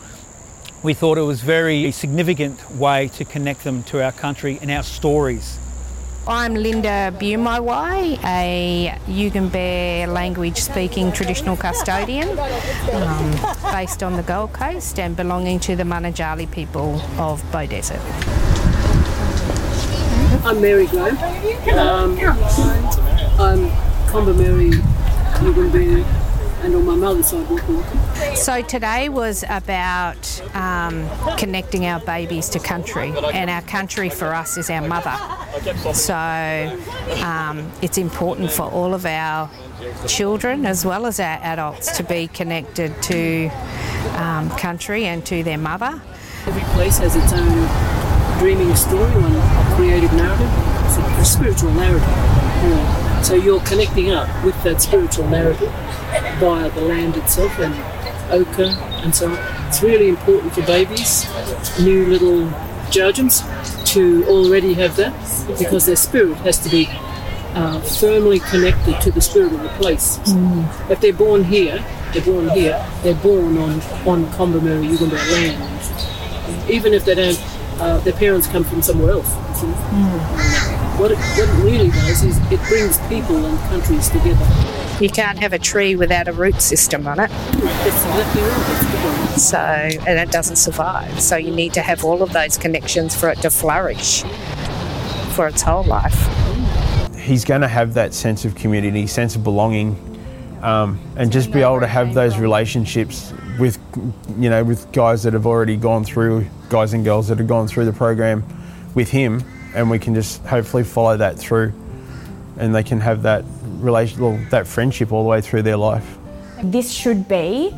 We 0.82 0.94
thought 0.94 1.18
it 1.18 1.22
was 1.24 1.42
very 1.42 1.92
significant 1.92 2.72
way 2.72 3.10
to 3.10 3.24
connect 3.26 3.64
them 3.64 3.84
to 3.84 4.04
our 4.04 4.12
country 4.12 4.58
and 4.62 4.72
our 4.72 4.84
stories. 4.84 5.60
I'm 6.28 6.56
Linda 6.56 7.14
Bumaiwai, 7.18 8.24
a 8.24 8.98
Yugambeh 9.08 10.08
language 10.08 10.58
speaking 10.58 11.12
traditional 11.12 11.56
custodian 11.56 12.30
um, 12.30 13.32
based 13.72 14.04
on 14.04 14.16
the 14.16 14.24
Gold 14.24 14.54
Coast 14.54 15.00
and 15.00 15.16
belonging 15.16 15.60
to 15.62 15.76
the 15.76 15.84
Mununjali 15.84 16.50
people 16.52 17.00
of 17.20 17.42
Beaudesert. 17.52 18.02
I'm 20.46 20.62
Mary 20.62 20.88
Grove. 20.88 21.22
Um, 21.74 22.18
I'm 23.40 23.70
Kombumerri 24.08 24.72
Yugambeh 25.42 26.19
and 26.62 26.76
on 26.76 26.86
my 26.86 26.96
mother's 26.96 27.28
side, 27.28 27.50
Waka 27.50 28.36
So 28.36 28.62
today 28.62 29.10
was 29.10 29.44
about 29.50 30.42
um, 30.54 31.10
connecting 31.38 31.86
our 31.86 32.00
babies 32.02 32.50
to 32.50 32.60
country, 32.60 33.14
and 33.34 33.50
our 33.50 33.62
country 33.62 34.10
for 34.10 34.34
us 34.34 34.58
is 34.58 34.70
our 34.70 34.82
mother. 34.82 35.16
So 35.94 36.14
um, 37.24 37.72
it's 37.82 37.98
important 37.98 38.52
for 38.52 38.64
all 38.64 38.94
of 38.94 39.06
our 39.06 39.50
children 40.08 40.66
as 40.66 40.86
well 40.86 41.06
as 41.06 41.20
our 41.20 41.40
adults 41.42 41.96
to 41.98 42.04
be 42.04 42.28
connected 42.28 43.02
to 43.04 43.50
um, 44.16 44.50
country 44.52 45.06
and 45.06 45.26
to 45.26 45.44
their 45.44 45.58
mother. 45.58 46.02
Every 46.46 46.62
place 46.74 46.98
has 47.00 47.16
its 47.16 47.34
own 47.34 48.40
dreaming 48.40 48.76
story, 48.76 49.10
one 49.12 49.76
creative 49.76 50.14
narrative, 50.14 50.50
it's 50.86 50.98
a 50.98 51.26
spiritual 51.26 51.72
narrative. 51.74 52.08
Yeah. 52.08 52.99
So 53.24 53.36
you're 53.36 53.62
connecting 53.62 54.12
up 54.12 54.28
with 54.44 54.62
that 54.64 54.82
spiritual 54.82 55.28
narrative 55.28 55.72
via 56.40 56.70
the 56.72 56.82
land 56.82 57.16
itself 57.18 57.60
and 57.60 57.74
ochre 58.32 58.76
and 59.04 59.14
so 59.14 59.30
on. 59.30 59.68
It's 59.68 59.84
really 59.84 60.10
important 60.10 60.54
for 60.54 60.62
babies, 60.64 61.26
new 61.80 62.06
little 62.08 62.48
Jarjums, 62.90 63.44
to 63.94 64.26
already 64.28 64.74
have 64.74 64.96
that 64.96 65.14
because 65.60 65.86
their 65.86 65.96
spirit 65.96 66.38
has 66.38 66.58
to 66.60 66.70
be 66.70 66.88
uh, 67.54 67.80
firmly 67.82 68.40
connected 68.40 69.00
to 69.02 69.12
the 69.12 69.22
spirit 69.22 69.54
of 69.54 69.62
the 69.62 69.70
place. 69.70 70.18
Mm. 70.20 70.90
If 70.92 71.02
they're 71.02 71.14
born 71.14 71.44
here, 71.44 71.84
they're 72.14 72.24
born 72.24 72.50
here, 72.50 72.84
they're 73.04 73.16
born 73.16 73.58
on, 73.58 73.74
on 74.08 74.26
Kombumerri 74.34 74.88
Yugambeh 74.90 75.32
land. 75.32 76.70
Even 76.70 76.94
if 76.94 77.06
they 77.06 77.16
don't, 77.16 77.40
uh, 77.80 78.00
their 78.00 78.14
parents 78.14 78.48
come 78.48 78.64
from 78.64 78.82
somewhere 78.82 79.12
else. 79.12 79.30
Mm. 79.34 80.59
What, 81.00 81.12
it, 81.12 81.18
what 81.18 81.48
it 81.48 81.64
really 81.64 81.92
does 81.92 82.24
is 82.26 82.38
it 82.52 82.60
brings 82.68 82.98
people 83.08 83.46
and 83.46 83.58
countries 83.70 84.10
together. 84.10 84.46
You 85.00 85.10
can't 85.10 85.40
have 85.40 85.54
a 85.54 85.58
tree 85.58 85.96
without 85.96 86.28
a 86.28 86.34
root 86.34 86.62
system 86.62 87.08
on 87.08 87.22
it. 87.22 87.32
So, 89.40 89.58
and 89.58 90.20
it 90.20 90.30
doesn't 90.30 90.58
survive. 90.58 91.22
So, 91.22 91.38
you 91.38 91.52
need 91.52 91.72
to 91.76 91.82
have 91.82 92.04
all 92.04 92.22
of 92.22 92.34
those 92.34 92.58
connections 92.58 93.16
for 93.16 93.30
it 93.30 93.38
to 93.44 93.50
flourish 93.50 94.24
for 95.36 95.48
its 95.48 95.62
whole 95.62 95.86
life. 95.86 96.18
He's 97.16 97.46
going 97.46 97.62
to 97.62 97.70
have 97.70 97.94
that 97.94 98.14
sense 98.14 98.44
of 98.44 98.56
community, 98.56 99.08
sense 99.08 99.38
of 99.38 99.44
belonging, 99.46 99.96
um, 100.62 101.00
and 101.16 101.32
just 101.32 101.54
be 101.54 101.62
able 101.62 101.80
to 101.80 101.88
have 101.88 102.14
those 102.14 102.38
relationships 102.38 103.32
with, 103.58 103.80
you 104.38 104.50
know, 104.50 104.66
with 104.66 104.92
guys 104.92 105.24
that 105.24 105.32
have 105.32 105.46
already 105.46 105.78
gone 105.78 106.04
through, 106.04 106.46
guys 106.68 106.92
and 106.92 107.06
girls 107.06 107.30
that 107.30 107.38
have 107.38 107.48
gone 107.48 107.70
through 107.70 107.86
the 107.86 107.94
program 107.94 108.44
with 108.96 109.10
him, 109.10 109.42
and 109.74 109.90
we 109.90 110.00
can 110.00 110.16
just 110.16 110.46
hopefully 110.46 110.84
follow 110.84 111.18
that 111.18 111.38
through, 111.38 111.74
and 112.58 112.74
they 112.74 112.84
can 112.84 113.00
have 113.00 113.24
that 113.24 113.44
relation, 113.78 114.22
well, 114.22 114.40
that 114.50 114.68
friendship 114.68 115.12
all 115.12 115.24
the 115.24 115.30
way 115.30 115.42
through 115.42 115.62
their 115.62 115.78
life. 115.78 116.18
This 116.64 116.92
should 116.92 117.28
be 117.28 117.74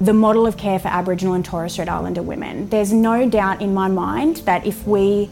the 0.00 0.12
model 0.14 0.46
of 0.46 0.56
care 0.56 0.78
for 0.78 0.88
Aboriginal 0.88 1.34
and 1.34 1.44
Torres 1.44 1.72
Strait 1.72 1.88
Islander 1.88 2.22
women. 2.22 2.68
There's 2.68 2.92
no 2.92 3.28
doubt 3.28 3.60
in 3.60 3.74
my 3.74 3.88
mind 3.88 4.38
that 4.38 4.66
if 4.66 4.86
we 4.86 5.28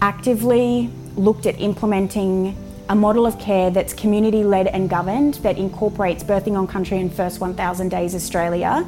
actively 0.00 0.90
looked 1.16 1.46
at 1.46 1.60
implementing 1.60 2.56
a 2.88 2.94
model 2.94 3.26
of 3.26 3.38
care 3.38 3.70
that's 3.70 3.92
community 3.92 4.42
led 4.44 4.66
and 4.68 4.88
governed, 4.88 5.34
that 5.34 5.58
incorporates 5.58 6.24
birthing 6.24 6.56
on 6.56 6.66
country 6.66 6.98
and 6.98 7.12
first 7.12 7.40
1000 7.40 7.90
days 7.90 8.14
Australia 8.14 8.86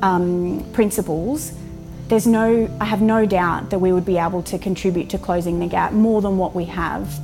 um, 0.00 0.64
principles, 0.72 1.52
there's 2.12 2.26
no, 2.26 2.68
I 2.78 2.84
have 2.84 3.00
no 3.00 3.24
doubt 3.24 3.70
that 3.70 3.78
we 3.78 3.90
would 3.90 4.04
be 4.04 4.18
able 4.18 4.42
to 4.42 4.58
contribute 4.58 5.08
to 5.08 5.18
closing 5.18 5.60
the 5.60 5.66
gap 5.66 5.92
more 5.92 6.20
than 6.20 6.36
what 6.36 6.54
we 6.54 6.66
have. 6.66 7.18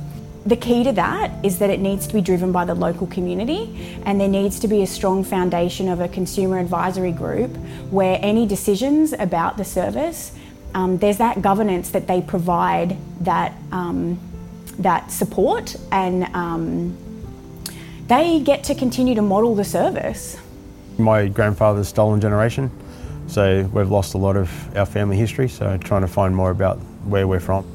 The 0.47 0.55
key 0.55 0.83
to 0.83 0.91
that 0.93 1.45
is 1.45 1.59
that 1.59 1.69
it 1.69 1.79
needs 1.79 2.07
to 2.07 2.13
be 2.15 2.21
driven 2.21 2.51
by 2.51 2.65
the 2.65 2.73
local 2.73 3.05
community 3.05 4.01
and 4.07 4.19
there 4.19 4.27
needs 4.27 4.59
to 4.61 4.67
be 4.67 4.81
a 4.81 4.87
strong 4.87 5.23
foundation 5.23 5.89
of 5.89 5.99
a 5.99 6.07
consumer 6.07 6.57
advisory 6.57 7.11
group 7.11 7.55
where 7.91 8.17
any 8.23 8.47
decisions 8.47 9.13
about 9.13 9.57
the 9.57 9.63
service, 9.63 10.31
um, 10.73 10.97
there's 10.97 11.19
that 11.19 11.43
governance 11.43 11.91
that 11.91 12.07
they 12.07 12.19
provide 12.19 12.97
that, 13.21 13.53
um, 13.71 14.19
that 14.79 15.11
support 15.11 15.75
and 15.91 16.23
um, 16.35 16.97
they 18.07 18.39
get 18.39 18.63
to 18.63 18.73
continue 18.73 19.13
to 19.13 19.21
model 19.21 19.53
the 19.53 19.63
service. 19.63 20.39
My 20.97 21.27
grandfather's 21.27 21.89
stolen 21.89 22.19
generation, 22.19 22.71
so 23.29 23.69
we've 23.73 23.89
lost 23.89 24.13
a 24.15 24.17
lot 24.17 24.35
of 24.35 24.77
our 24.77 24.85
family 24.85 25.17
history, 25.17 25.47
so 25.47 25.77
trying 25.77 26.01
to 26.01 26.07
find 26.07 26.35
more 26.35 26.51
about 26.51 26.77
where 27.05 27.27
we're 27.27 27.39
from 27.39 27.65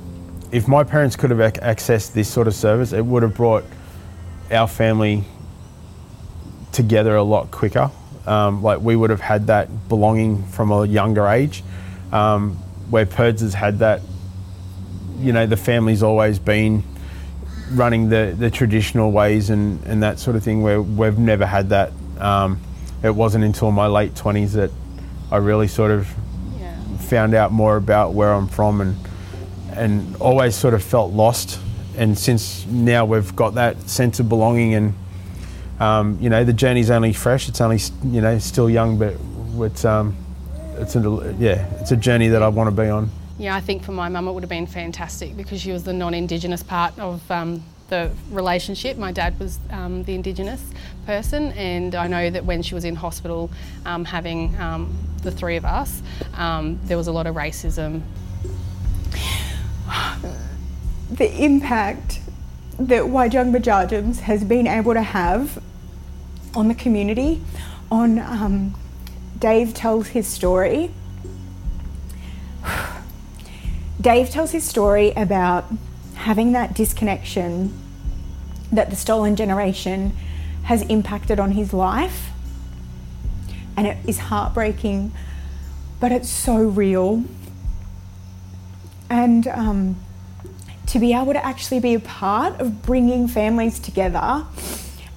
if 0.55 0.69
my 0.69 0.85
parents 0.85 1.17
could 1.17 1.31
have 1.31 1.41
accessed 1.55 2.13
this 2.13 2.33
sort 2.33 2.47
of 2.47 2.55
service, 2.55 2.93
it 2.93 3.05
would 3.05 3.25
have 3.25 3.35
brought 3.35 3.65
our 4.53 4.69
family 4.69 5.25
together 6.71 7.17
a 7.17 7.25
lot 7.25 7.51
quicker. 7.51 7.91
Um, 8.25 8.63
like 8.63 8.81
we 8.81 8.95
would 8.95 9.11
have 9.11 9.21
had 9.21 9.49
that 9.49 9.89
belonging 9.89 10.45
from 10.45 10.71
a 10.71 10.87
younger 10.87 11.27
age, 11.27 11.65
um, 12.13 12.53
where 12.89 13.05
Purds 13.05 13.43
has 13.43 13.53
had 13.53 13.81
that. 13.81 14.01
You 15.19 15.33
know, 15.33 15.45
the 15.45 15.57
family's 15.57 16.05
always 16.05 16.39
been 16.39 16.85
running 17.73 18.09
the, 18.09 18.37
the 18.39 18.51
traditional 18.51 19.11
ways 19.11 19.51
and, 19.51 19.83
and 19.87 20.05
that 20.05 20.21
sort 20.21 20.37
of 20.37 20.45
thing. 20.45 20.63
Where 20.63 20.81
we've 20.81 21.19
never 21.19 21.47
had 21.47 21.71
that. 21.71 21.93
Um, 22.21 22.61
it 23.03 23.15
wasn't 23.15 23.43
until 23.43 23.73
my 23.73 23.89
late 23.89 24.15
twenties 24.15 24.53
that 24.53 24.71
I 25.31 25.39
really 25.39 25.69
sort 25.69 25.91
of 25.91 26.09
yeah. 26.59 26.77
found 26.99 27.35
out 27.35 27.53
more 27.53 27.77
about 27.77 28.15
where 28.15 28.33
I'm 28.33 28.49
from 28.49 28.81
and 28.81 28.97
and 29.77 30.17
always 30.17 30.55
sort 30.55 30.75
of 30.75 30.83
felt 30.83 31.13
lost. 31.13 31.61
And 31.97 32.19
since 32.19 32.67
now 32.67 33.05
we've 33.05 33.35
got 33.35 33.55
that 33.55 33.89
sense 33.89 34.21
of 34.21 34.29
belonging, 34.29 34.75
and 34.75 34.95
um, 35.81 36.19
you 36.21 36.31
know 36.31 36.45
the 36.45 36.53
journey's 36.53 36.91
only 36.91 37.13
fresh. 37.13 37.49
It's 37.49 37.61
only 37.61 37.79
you 38.05 38.21
know 38.21 38.39
still 38.39 38.69
young, 38.69 38.99
but 38.99 39.15
it's 39.65 39.85
um, 39.85 40.17
it's 40.77 40.97
a, 40.97 41.37
yeah, 41.39 41.67
it's 41.81 41.93
a 41.93 41.97
journey 41.97 42.29
that 42.29 42.43
I 42.43 42.49
want 42.49 42.75
to 42.75 42.83
be 42.83 42.89
on. 42.89 43.11
Yeah, 43.39 43.57
I 43.57 43.61
think 43.61 43.83
for 43.83 43.93
my 43.93 44.09
mum 44.09 44.29
it 44.29 44.33
would 44.33 44.43
have 44.43 44.51
been 44.51 44.67
fantastic 44.67 45.37
because 45.37 45.61
she 45.61 45.73
was 45.73 45.83
the 45.83 45.93
non-Indigenous 45.93 46.63
part 46.63 46.97
of 46.99 47.29
um, 47.31 47.65
the 47.89 48.11
relationship. 48.31 48.97
My 48.97 49.13
dad 49.13 49.39
was 49.39 49.59
um, 49.71 50.05
the 50.05 50.15
Indigenous 50.15 50.63
person, 51.07 51.53
and 51.53 51.95
I 51.95 52.07
know 52.07 52.31
that 52.31 52.45
when 52.45 52.63
she 52.63 52.75
was 52.75 52.85
in 52.85 52.95
hospital, 52.95 53.51
um, 53.85 54.05
having 54.05 54.57
um, 54.61 54.97
the 55.25 55.33
three 55.33 55.57
of 55.57 55.65
us, 55.65 56.03
um, 56.35 56.79
there 56.85 56.97
was 56.97 57.09
a 57.09 57.13
lot 57.13 57.27
of 57.27 57.35
racism 57.35 58.03
the 61.11 61.45
impact 61.45 62.21
that 62.79 63.03
Waijungbah 63.05 63.63
Jarjums 63.63 64.21
has 64.21 64.43
been 64.43 64.67
able 64.67 64.95
to 64.95 65.03
have 65.03 65.63
on 66.55 66.69
the 66.69 66.75
community. 66.75 67.41
On 67.91 68.19
um, 68.19 68.75
Dave 69.39 69.75
tells 69.75 70.09
his 70.09 70.27
story. 70.27 70.91
Dave 74.01 74.31
tells 74.31 74.51
his 74.51 74.65
story 74.65 75.13
about 75.13 75.67
having 76.15 76.53
that 76.53 76.75
disconnection 76.75 77.73
that 78.73 78.91
the 78.91 78.97
stolen 78.97 79.37
generation 79.37 80.17
has 80.65 80.83
impacted 80.83 81.39
on 81.39 81.53
his 81.53 81.73
life. 81.73 82.31
And 83.77 83.87
it 83.87 83.99
is 84.07 84.19
heartbreaking, 84.19 85.13
but 86.01 86.13
it's 86.13 86.29
so 86.29 86.57
real. 86.57 87.25
And 89.11 89.47
um, 89.49 89.97
to 90.87 90.99
be 90.99 91.13
able 91.13 91.33
to 91.33 91.45
actually 91.45 91.81
be 91.81 91.95
a 91.95 92.01
part 92.01 92.61
of 92.61 92.83
bringing 92.83 93.27
families 93.27 93.79
together 93.79 94.45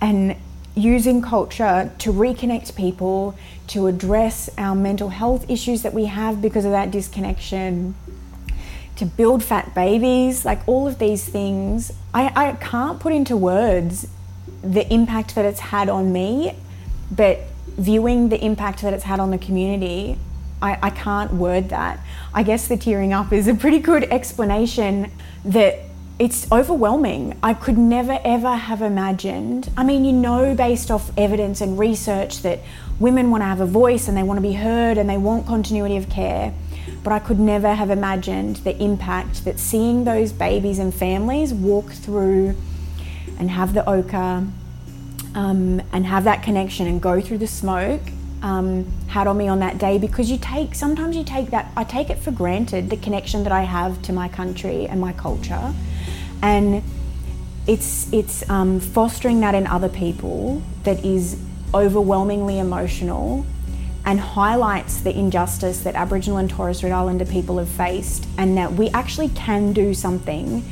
and 0.02 0.36
using 0.76 1.22
culture 1.22 1.92
to 1.98 2.14
reconnect 2.14 2.76
people, 2.76 3.36
to 3.68 3.88
address 3.88 4.50
our 4.58 4.76
mental 4.76 5.10
health 5.10 5.50
issues 5.50 5.82
that 5.82 5.94
we 5.94 6.06
have 6.06 6.42
because 6.42 6.66
of 6.66 6.72
that 6.72 6.92
disconnection, 6.92 7.96
to 8.96 9.06
build 9.06 9.44
fat 9.44 9.74
babies, 9.74 10.46
like 10.46 10.66
all 10.68 10.88
of 10.88 11.00
these 11.00 11.28
things. 11.28 11.92
I, 12.14 12.32
I 12.36 12.52
can't 12.54 13.00
put 13.00 13.14
into 13.14 13.36
words 13.36 14.08
the 14.62 14.92
impact 14.92 15.36
that 15.36 15.46
it's 15.46 15.60
had 15.60 15.90
on 15.90 16.12
me, 16.12 16.56
but 17.12 17.42
viewing 17.78 18.30
the 18.30 18.44
impact 18.44 18.82
that 18.82 18.94
it's 18.94 19.04
had 19.04 19.20
on 19.20 19.32
the 19.32 19.38
community, 19.38 20.18
I, 20.62 20.78
I 20.82 20.90
can't 20.90 21.34
word 21.34 21.70
that. 21.70 22.00
I 22.34 22.44
guess 22.44 22.68
the 22.68 22.78
tearing 22.78 23.14
up 23.14 23.32
is 23.32 23.48
a 23.48 23.54
pretty 23.54 23.80
good 23.80 24.06
explanation 24.06 25.12
that 25.46 25.80
it's 26.20 26.52
overwhelming. 26.52 27.38
I 27.44 27.54
could 27.54 27.78
never 27.78 28.20
ever 28.24 28.56
have 28.56 28.82
imagined. 28.82 29.70
I 29.78 29.84
mean, 29.84 30.04
you 30.04 30.12
know, 30.12 30.56
based 30.56 30.90
off 30.90 31.12
evidence 31.16 31.62
and 31.62 31.78
research, 31.78 32.42
that 32.42 32.60
women 33.00 33.30
want 33.30 33.42
to 33.42 33.46
have 33.46 33.62
a 33.62 33.68
voice 33.68 34.08
and 34.08 34.18
they 34.18 34.24
want 34.24 34.38
to 34.38 34.42
be 34.42 34.54
heard 34.54 34.98
and 34.98 35.08
they 35.08 35.18
want 35.18 35.46
continuity 35.46 35.98
of 35.98 36.10
care. 36.10 36.54
But 37.04 37.14
I 37.14 37.20
could 37.20 37.40
never 37.40 37.76
have 37.76 37.92
imagined 37.92 38.58
the 38.58 38.76
impact 38.82 39.46
that 39.46 39.60
seeing 39.60 40.06
those 40.06 40.32
babies 40.32 40.80
and 40.80 40.92
families 40.92 41.54
walk 41.54 41.92
through 41.92 42.56
and 43.38 43.52
have 43.52 43.76
the 43.76 43.88
ochre 43.88 44.48
um, 45.36 45.82
and 45.92 46.06
have 46.06 46.24
that 46.26 46.44
connection 46.44 46.88
and 46.88 47.02
go 47.02 47.22
through 47.22 47.38
the 47.40 47.48
smoke 47.48 48.02
um, 48.42 48.86
had 49.08 49.28
on 49.28 49.38
me 49.38 49.48
on 49.48 49.60
that 49.60 49.78
day 49.78 49.98
because 49.98 50.30
you 50.30 50.38
take 50.38 50.76
sometimes 50.76 51.16
you 51.16 51.24
take 51.24 51.50
that 51.50 51.72
I 51.76 51.84
take 51.84 52.10
it 52.10 52.20
for 52.20 52.32
granted 52.32 52.90
the 52.90 52.98
connection 52.98 53.44
that 53.44 53.52
I 53.52 53.64
have 53.64 54.02
to 54.04 54.14
my 54.14 54.28
country 54.28 54.86
and 54.88 55.02
my 55.02 55.14
culture. 55.14 55.74
And 56.42 56.84
it's 57.66 58.12
it's 58.14 58.48
um, 58.50 58.80
fostering 58.80 59.40
that 59.42 59.56
in 59.56 59.66
other 59.68 59.90
people 59.90 60.62
that 60.84 61.04
is 61.04 61.40
overwhelmingly 61.74 62.60
emotional 62.60 63.46
and 64.06 64.20
highlights 64.20 65.02
the 65.02 65.18
injustice 65.18 65.82
that 65.82 65.96
Aboriginal 65.96 66.38
and 66.38 66.50
Torres 66.50 66.78
Strait 66.78 66.94
Islander 66.94 67.26
people 67.26 67.58
have 67.58 67.68
faced, 67.68 68.26
and 68.38 68.58
that 68.58 68.72
we 68.72 68.88
actually 68.92 69.28
can 69.30 69.74
do 69.74 69.94
something 69.94 70.64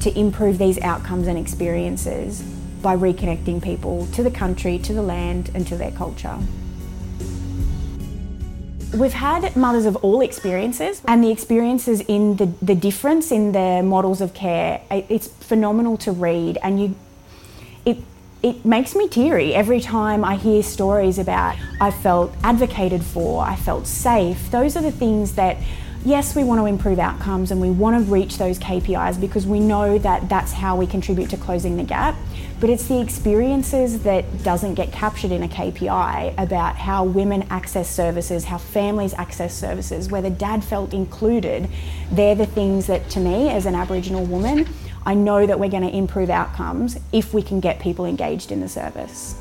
to 0.00 0.18
improve 0.18 0.56
these 0.56 0.78
outcomes 0.78 1.26
and 1.26 1.38
experiences 1.38 2.42
by 2.82 2.96
reconnecting 2.96 3.62
people 3.62 4.06
to 4.12 4.22
the 4.22 4.30
country, 4.30 4.78
to 4.78 4.92
the 4.92 5.02
land, 5.02 5.50
and 5.54 5.66
to 5.66 5.76
their 5.76 5.90
culture. 5.92 6.38
We've 8.94 9.12
had 9.12 9.54
mothers 9.54 9.86
of 9.86 9.96
all 9.96 10.20
experiences, 10.20 11.00
and 11.06 11.22
the 11.22 11.30
experiences 11.30 12.00
in 12.00 12.36
the, 12.36 12.46
the 12.60 12.74
difference 12.74 13.30
in 13.30 13.52
their 13.52 13.82
models 13.82 14.20
of 14.20 14.34
care, 14.34 14.80
it's 14.90 15.28
phenomenal 15.28 15.96
to 15.98 16.10
read. 16.10 16.58
And 16.62 16.80
you, 16.80 16.96
it, 17.84 17.98
it 18.42 18.64
makes 18.64 18.96
me 18.96 19.06
teary 19.06 19.54
every 19.54 19.80
time 19.80 20.24
I 20.24 20.34
hear 20.34 20.62
stories 20.62 21.18
about 21.18 21.56
I 21.80 21.92
felt 21.92 22.34
advocated 22.42 23.04
for, 23.04 23.44
I 23.44 23.54
felt 23.54 23.86
safe. 23.86 24.50
Those 24.50 24.76
are 24.76 24.82
the 24.82 24.90
things 24.90 25.36
that 25.36 25.58
yes, 26.04 26.34
we 26.34 26.44
want 26.44 26.60
to 26.60 26.66
improve 26.66 26.98
outcomes 26.98 27.50
and 27.50 27.60
we 27.60 27.70
want 27.70 28.04
to 28.04 28.10
reach 28.10 28.38
those 28.38 28.58
KPIs 28.58 29.20
because 29.20 29.46
we 29.46 29.60
know 29.60 29.98
that 29.98 30.28
that's 30.28 30.52
how 30.52 30.76
we 30.76 30.86
contribute 30.86 31.30
to 31.30 31.36
closing 31.36 31.76
the 31.76 31.84
gap 31.84 32.16
but 32.60 32.68
it's 32.68 32.86
the 32.88 33.00
experiences 33.00 34.02
that 34.02 34.42
doesn't 34.44 34.74
get 34.74 34.92
captured 34.92 35.32
in 35.32 35.42
a 35.42 35.48
KPI 35.48 36.34
about 36.40 36.76
how 36.76 37.04
women 37.04 37.46
access 37.48 37.90
services, 37.90 38.44
how 38.44 38.58
families 38.58 39.14
access 39.14 39.54
services, 39.54 40.10
whether 40.10 40.28
dad 40.28 40.62
felt 40.62 40.92
included. 40.92 41.68
They're 42.12 42.34
the 42.34 42.46
things 42.46 42.86
that, 42.86 43.08
to 43.10 43.20
me, 43.20 43.48
as 43.48 43.64
an 43.64 43.74
Aboriginal 43.74 44.26
woman, 44.26 44.68
I 45.06 45.14
know 45.14 45.46
that 45.46 45.58
we're 45.58 45.70
going 45.70 45.90
to 45.90 45.96
improve 45.96 46.28
outcomes 46.28 46.98
if 47.12 47.32
we 47.32 47.40
can 47.40 47.60
get 47.60 47.80
people 47.80 48.04
engaged 48.04 48.52
in 48.52 48.60
the 48.60 48.68
service. 48.68 49.34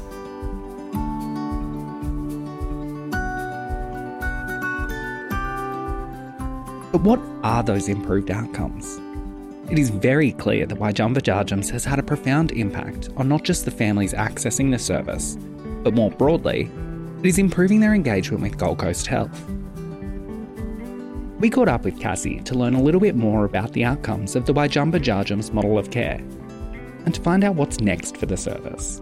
But 6.91 7.01
what 7.01 7.19
are 7.43 7.61
those 7.61 7.87
improved 7.87 8.31
outcomes? 8.31 8.99
It 9.69 9.77
is 9.77 9.91
very 9.91 10.31
clear 10.31 10.65
that 10.65 10.79
Waijungbah 10.79 11.21
Jarjums 11.21 11.69
has 11.69 11.85
had 11.85 11.99
a 11.99 12.03
profound 12.03 12.51
impact 12.53 13.09
on 13.15 13.29
not 13.29 13.43
just 13.43 13.65
the 13.65 13.71
families 13.71 14.13
accessing 14.13 14.71
the 14.71 14.79
service, 14.79 15.37
but 15.83 15.93
more 15.93 16.09
broadly, 16.09 16.71
it 17.19 17.25
is 17.27 17.37
improving 17.37 17.79
their 17.79 17.93
engagement 17.93 18.41
with 18.41 18.57
Gold 18.57 18.79
Coast 18.79 19.05
Health. 19.05 19.47
We 21.39 21.51
caught 21.51 21.69
up 21.69 21.85
with 21.85 21.99
Cassie 21.99 22.39
to 22.41 22.55
learn 22.55 22.73
a 22.73 22.81
little 22.81 22.99
bit 22.99 23.15
more 23.15 23.45
about 23.45 23.71
the 23.73 23.85
outcomes 23.85 24.35
of 24.35 24.45
the 24.45 24.53
Waijungbah 24.53 25.03
Jarjums 25.03 25.53
model 25.53 25.77
of 25.77 25.91
care 25.91 26.21
and 27.05 27.13
to 27.13 27.21
find 27.21 27.43
out 27.43 27.55
what's 27.55 27.79
next 27.79 28.17
for 28.17 28.25
the 28.25 28.37
service. 28.37 29.01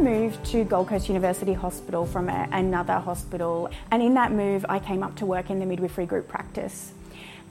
Moved 0.00 0.42
to 0.46 0.64
Gold 0.64 0.88
Coast 0.88 1.08
University 1.08 1.52
Hospital 1.52 2.06
from 2.06 2.30
a, 2.30 2.48
another 2.52 2.94
hospital, 2.94 3.68
and 3.90 4.02
in 4.02 4.14
that 4.14 4.32
move, 4.32 4.64
I 4.66 4.78
came 4.78 5.02
up 5.02 5.14
to 5.16 5.26
work 5.26 5.50
in 5.50 5.58
the 5.58 5.66
midwifery 5.66 6.06
group 6.06 6.26
practice. 6.26 6.92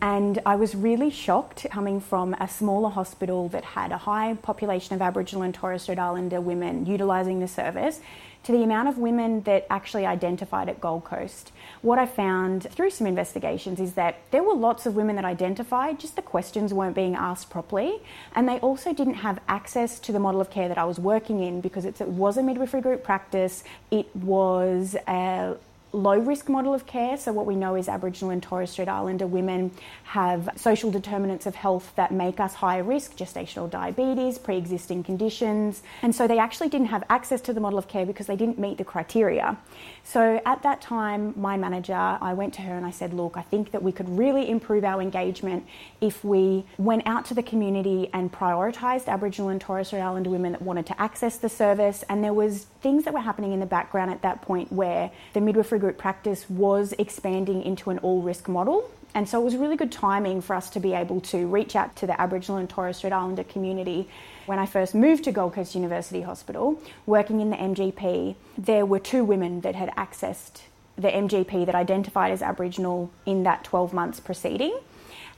And 0.01 0.39
I 0.47 0.55
was 0.55 0.73
really 0.73 1.11
shocked 1.11 1.67
coming 1.69 2.01
from 2.01 2.33
a 2.39 2.47
smaller 2.47 2.89
hospital 2.89 3.49
that 3.49 3.63
had 3.63 3.91
a 3.91 3.97
high 3.97 4.33
population 4.33 4.95
of 4.95 5.01
Aboriginal 5.01 5.43
and 5.43 5.53
Torres 5.53 5.83
Strait 5.83 5.99
Islander 5.99 6.41
women 6.41 6.87
utilising 6.87 7.39
the 7.39 7.47
service 7.47 7.99
to 8.43 8.51
the 8.51 8.63
amount 8.63 8.87
of 8.87 8.97
women 8.97 9.41
that 9.41 9.65
actually 9.69 10.05
identified 10.05 10.69
at 10.69 10.79
Gold 10.79 11.03
Coast. 11.03 11.51
What 11.81 11.99
I 11.99 12.05
found 12.05 12.63
through 12.71 12.89
some 12.89 13.05
investigations 13.05 13.79
is 13.79 13.93
that 13.93 14.17
there 14.31 14.43
were 14.43 14.53
lots 14.53 14.85
of 14.85 14.95
women 14.95 15.15
that 15.17 15.25
identified, 15.25 15.99
just 15.99 16.15
the 16.15 16.21
questions 16.21 16.73
weren't 16.73 16.95
being 16.95 17.15
asked 17.15 17.49
properly. 17.49 17.99
And 18.35 18.47
they 18.47 18.59
also 18.59 18.93
didn't 18.93 19.15
have 19.15 19.39
access 19.47 19.99
to 19.99 20.11
the 20.11 20.19
model 20.19 20.41
of 20.41 20.49
care 20.49 20.67
that 20.67 20.77
I 20.77 20.85
was 20.85 20.99
working 20.99 21.41
in 21.41 21.61
because 21.61 21.85
it 21.85 21.99
was 22.01 22.37
a 22.37 22.43
midwifery 22.43 22.81
group 22.81 23.03
practice, 23.03 23.63
it 23.91 24.13
was 24.15 24.95
a 25.07 25.55
low 25.91 26.17
risk 26.17 26.49
model 26.49 26.73
of 26.73 26.85
care. 26.85 27.17
So, 27.17 27.31
what 27.31 27.45
we 27.45 27.55
know 27.55 27.75
is 27.75 27.87
Aboriginal 27.87 28.31
and 28.31 28.41
Torres 28.41 28.69
Strait 28.69 28.87
Islander 28.87 29.27
women 29.27 29.71
have 30.03 30.49
social 30.55 30.91
determinants 30.91 31.45
of 31.45 31.55
health 31.55 31.93
that 31.95 32.11
make 32.11 32.39
us 32.39 32.53
higher 32.55 32.83
risk 32.83 33.15
gestational 33.15 33.69
diabetes, 33.69 34.37
pre 34.37 34.57
existing 34.57 35.03
conditions. 35.03 35.81
And 36.01 36.13
so, 36.13 36.27
they 36.27 36.39
actually 36.39 36.69
didn't 36.69 36.87
have 36.87 37.03
access 37.09 37.41
to 37.41 37.53
the 37.53 37.59
model 37.59 37.79
of 37.79 37.87
care 37.87 38.05
because 38.05 38.27
they 38.27 38.35
didn't 38.35 38.59
meet 38.59 38.77
the 38.77 38.85
criteria. 38.85 39.57
So, 40.03 40.41
at 40.45 40.63
that 40.63 40.81
time, 40.81 41.33
my 41.35 41.57
manager, 41.57 41.93
I 41.93 42.33
went 42.33 42.53
to 42.55 42.61
her 42.61 42.75
and 42.75 42.85
I 42.85 42.91
said, 42.91 43.13
Look, 43.13 43.37
I 43.37 43.41
think 43.41 43.71
that 43.71 43.81
we 43.81 43.91
could 43.91 44.09
really 44.09 44.49
improve 44.49 44.83
our 44.83 45.01
engagement 45.01 45.65
if 46.01 46.23
we 46.23 46.65
went 46.77 47.03
out 47.05 47.25
to 47.25 47.33
the 47.33 47.43
community 47.43 48.09
and 48.13 48.31
prioritised 48.31 49.07
Aboriginal 49.07 49.49
and 49.49 49.59
Torres 49.59 49.87
Strait 49.87 50.01
Islander 50.01 50.29
women 50.29 50.51
that 50.51 50.61
wanted 50.61 50.85
to 50.87 51.01
access 51.01 51.37
the 51.37 51.49
service. 51.49 52.03
And 52.09 52.23
there 52.23 52.33
was 52.33 52.65
things 52.81 53.05
that 53.05 53.13
were 53.13 53.19
happening 53.19 53.53
in 53.53 53.59
the 53.59 53.65
background 53.65 54.11
at 54.11 54.21
that 54.21 54.41
point 54.41 54.71
where 54.71 55.11
the 55.33 55.41
midwifery 55.41 55.78
group 55.79 55.97
practice 55.97 56.49
was 56.49 56.93
expanding 56.99 57.63
into 57.63 57.89
an 57.89 57.97
all 57.99 58.21
risk 58.21 58.47
model. 58.47 58.89
And 59.15 59.27
so 59.27 59.41
it 59.41 59.43
was 59.43 59.55
really 59.55 59.75
good 59.75 59.91
timing 59.91 60.41
for 60.41 60.55
us 60.55 60.69
to 60.71 60.79
be 60.79 60.93
able 60.93 61.19
to 61.21 61.47
reach 61.47 61.75
out 61.75 61.95
to 61.97 62.07
the 62.07 62.19
Aboriginal 62.21 62.57
and 62.57 62.69
Torres 62.69 62.97
Strait 62.97 63.11
Islander 63.11 63.43
community. 63.43 64.07
When 64.45 64.59
I 64.59 64.65
first 64.65 64.93
moved 64.93 65.23
to 65.23 65.31
Gold 65.31 65.53
Coast 65.53 65.73
University 65.73 66.21
Hospital, 66.21 66.79
working 67.07 67.41
in 67.41 67.49
the 67.49 67.57
MGP, 67.57 68.35
there 68.57 68.85
were 68.85 68.99
two 68.99 69.23
women 69.23 69.61
that 69.61 69.75
had 69.75 69.89
accessed 69.95 70.61
the 70.95 71.07
MGP 71.07 71.65
that 71.65 71.75
identified 71.75 72.31
as 72.31 72.41
Aboriginal 72.41 73.09
in 73.25 73.43
that 73.43 73.63
12 73.63 73.93
months 73.93 74.19
preceding. 74.19 74.77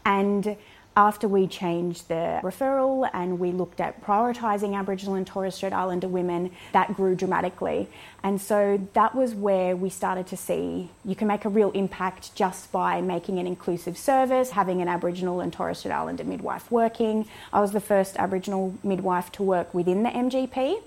And 0.03 0.57
after 0.95 1.27
we 1.27 1.47
changed 1.47 2.09
the 2.09 2.39
referral 2.43 3.09
and 3.13 3.39
we 3.39 3.51
looked 3.51 3.79
at 3.79 4.03
prioritising 4.03 4.75
Aboriginal 4.77 5.15
and 5.15 5.25
Torres 5.25 5.55
Strait 5.55 5.71
Islander 5.71 6.07
women, 6.07 6.51
that 6.73 6.93
grew 6.93 7.15
dramatically. 7.15 7.87
And 8.23 8.41
so 8.41 8.85
that 8.93 9.15
was 9.15 9.33
where 9.33 9.75
we 9.75 9.89
started 9.89 10.27
to 10.27 10.37
see 10.37 10.89
you 11.05 11.15
can 11.15 11.27
make 11.27 11.45
a 11.45 11.49
real 11.49 11.71
impact 11.71 12.35
just 12.35 12.71
by 12.71 13.01
making 13.01 13.39
an 13.39 13.47
inclusive 13.47 13.97
service, 13.97 14.51
having 14.51 14.81
an 14.81 14.87
Aboriginal 14.87 15.39
and 15.39 15.53
Torres 15.53 15.79
Strait 15.79 15.93
Islander 15.93 16.25
midwife 16.25 16.69
working. 16.69 17.25
I 17.53 17.61
was 17.61 17.71
the 17.71 17.79
first 17.79 18.17
Aboriginal 18.17 18.75
midwife 18.83 19.31
to 19.33 19.43
work 19.43 19.73
within 19.73 20.03
the 20.03 20.09
MGP. 20.09 20.81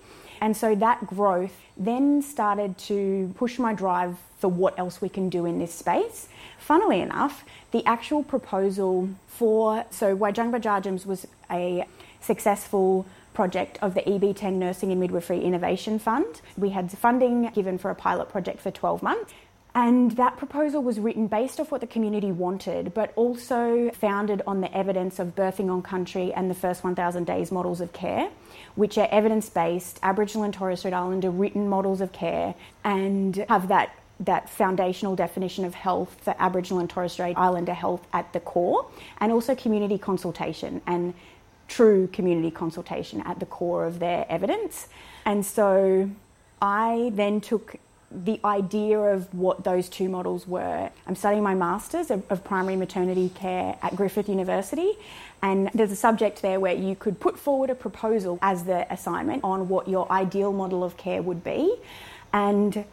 And 0.44 0.54
so 0.54 0.74
that 0.74 1.07
growth 1.07 1.57
then 1.74 2.20
started 2.20 2.76
to 2.76 3.33
push 3.35 3.59
my 3.59 3.72
drive 3.72 4.18
for 4.38 4.48
what 4.48 4.78
else 4.78 5.00
we 5.00 5.09
can 5.09 5.30
do 5.30 5.46
in 5.46 5.59
this 5.59 5.72
space. 5.72 6.28
Funnily 6.59 7.00
enough, 7.00 7.46
the 7.70 7.83
actual 7.87 8.22
proposal 8.22 9.09
for 9.26 9.87
so 9.88 10.14
Waijungbah 10.14 10.61
Jarjums 10.61 11.07
was 11.07 11.26
a 11.50 11.87
successful 12.20 13.07
project 13.33 13.78
of 13.80 13.94
the 13.94 14.02
EB10 14.02 14.52
Nursing 14.52 14.90
and 14.90 15.00
Midwifery 15.00 15.40
Innovation 15.40 15.98
Fund. 15.98 16.42
We 16.59 16.68
had 16.68 16.92
funding 16.92 17.50
given 17.54 17.78
for 17.78 17.90
a 17.90 17.94
pilot 17.94 18.28
project 18.28 18.61
for 18.61 18.70
12 18.70 19.02
months. 19.02 19.33
And 19.76 20.12
that 20.12 20.37
proposal 20.37 20.82
was 20.82 21.00
written 21.00 21.26
based 21.26 21.58
off 21.58 21.72
what 21.72 21.80
the 21.80 21.87
community 21.88 22.30
wanted, 22.30 22.94
but 22.94 23.12
also 23.16 23.90
founded 23.90 24.40
on 24.46 24.60
the 24.60 24.72
evidence 24.76 25.18
of 25.18 25.34
birthing 25.34 25.68
on 25.68 25.82
country 25.82 26.32
and 26.32 26.48
the 26.48 26.54
first 26.54 26.84
1,000 26.84 27.24
days 27.24 27.50
models 27.50 27.80
of 27.80 27.92
care, 27.92 28.30
which 28.76 28.96
are 28.98 29.08
evidence 29.10 29.48
based, 29.48 29.98
Aboriginal 30.02 30.44
and 30.44 30.54
Torres 30.54 30.78
Strait 30.78 30.94
Islander 30.94 31.30
written 31.30 31.68
models 31.68 32.00
of 32.00 32.12
care, 32.12 32.54
and 32.84 33.44
have 33.48 33.68
that 33.68 33.96
that 34.20 34.48
foundational 34.48 35.16
definition 35.16 35.64
of 35.64 35.74
health 35.74 36.16
for 36.22 36.37
Aboriginal 36.38 36.78
and 36.78 36.88
Torres 36.88 37.12
Strait 37.12 37.37
Islander 37.37 37.74
health 37.74 38.06
at 38.12 38.32
the 38.32 38.38
core, 38.38 38.87
and 39.18 39.32
also 39.32 39.56
community 39.56 39.98
consultation 39.98 40.80
and 40.87 41.14
true 41.66 42.06
community 42.12 42.50
consultation 42.50 43.22
at 43.22 43.40
the 43.40 43.46
core 43.46 43.87
of 43.87 43.98
their 43.98 44.24
evidence. 44.28 44.88
And 45.24 45.44
so 45.44 46.10
I 46.62 47.10
then 47.14 47.40
took 47.40 47.76
the 48.14 48.38
idea 48.44 48.98
of 48.98 49.33
what 49.35 49.64
those 49.64 49.88
two 49.88 50.09
models 50.09 50.46
were. 50.46 50.90
I'm 51.07 51.16
studying 51.16 51.42
my 51.42 51.55
master's 51.55 52.11
of, 52.11 52.22
of, 52.31 52.44
primary 52.44 52.77
maternity 52.77 53.31
care 53.35 53.77
at 53.83 53.96
Griffith 53.96 54.29
University, 54.29 54.92
and 55.42 55.70
there's 55.74 55.90
a 55.90 55.96
subject 55.96 56.40
there 56.42 56.61
where 56.61 56.74
you 56.74 56.94
could 56.94 57.18
put 57.18 57.38
forward 57.38 57.70
a 57.70 57.74
proposal 57.74 58.38
as 58.40 58.64
the 58.64 58.90
assignment 58.92 59.42
on 59.42 59.68
what 59.68 59.88
your 59.88 60.11
ideal 60.12 60.53
model 60.53 60.85
of 60.85 60.96
care 60.96 61.22
would 61.22 61.42
be. 61.42 61.74
And 62.33 62.85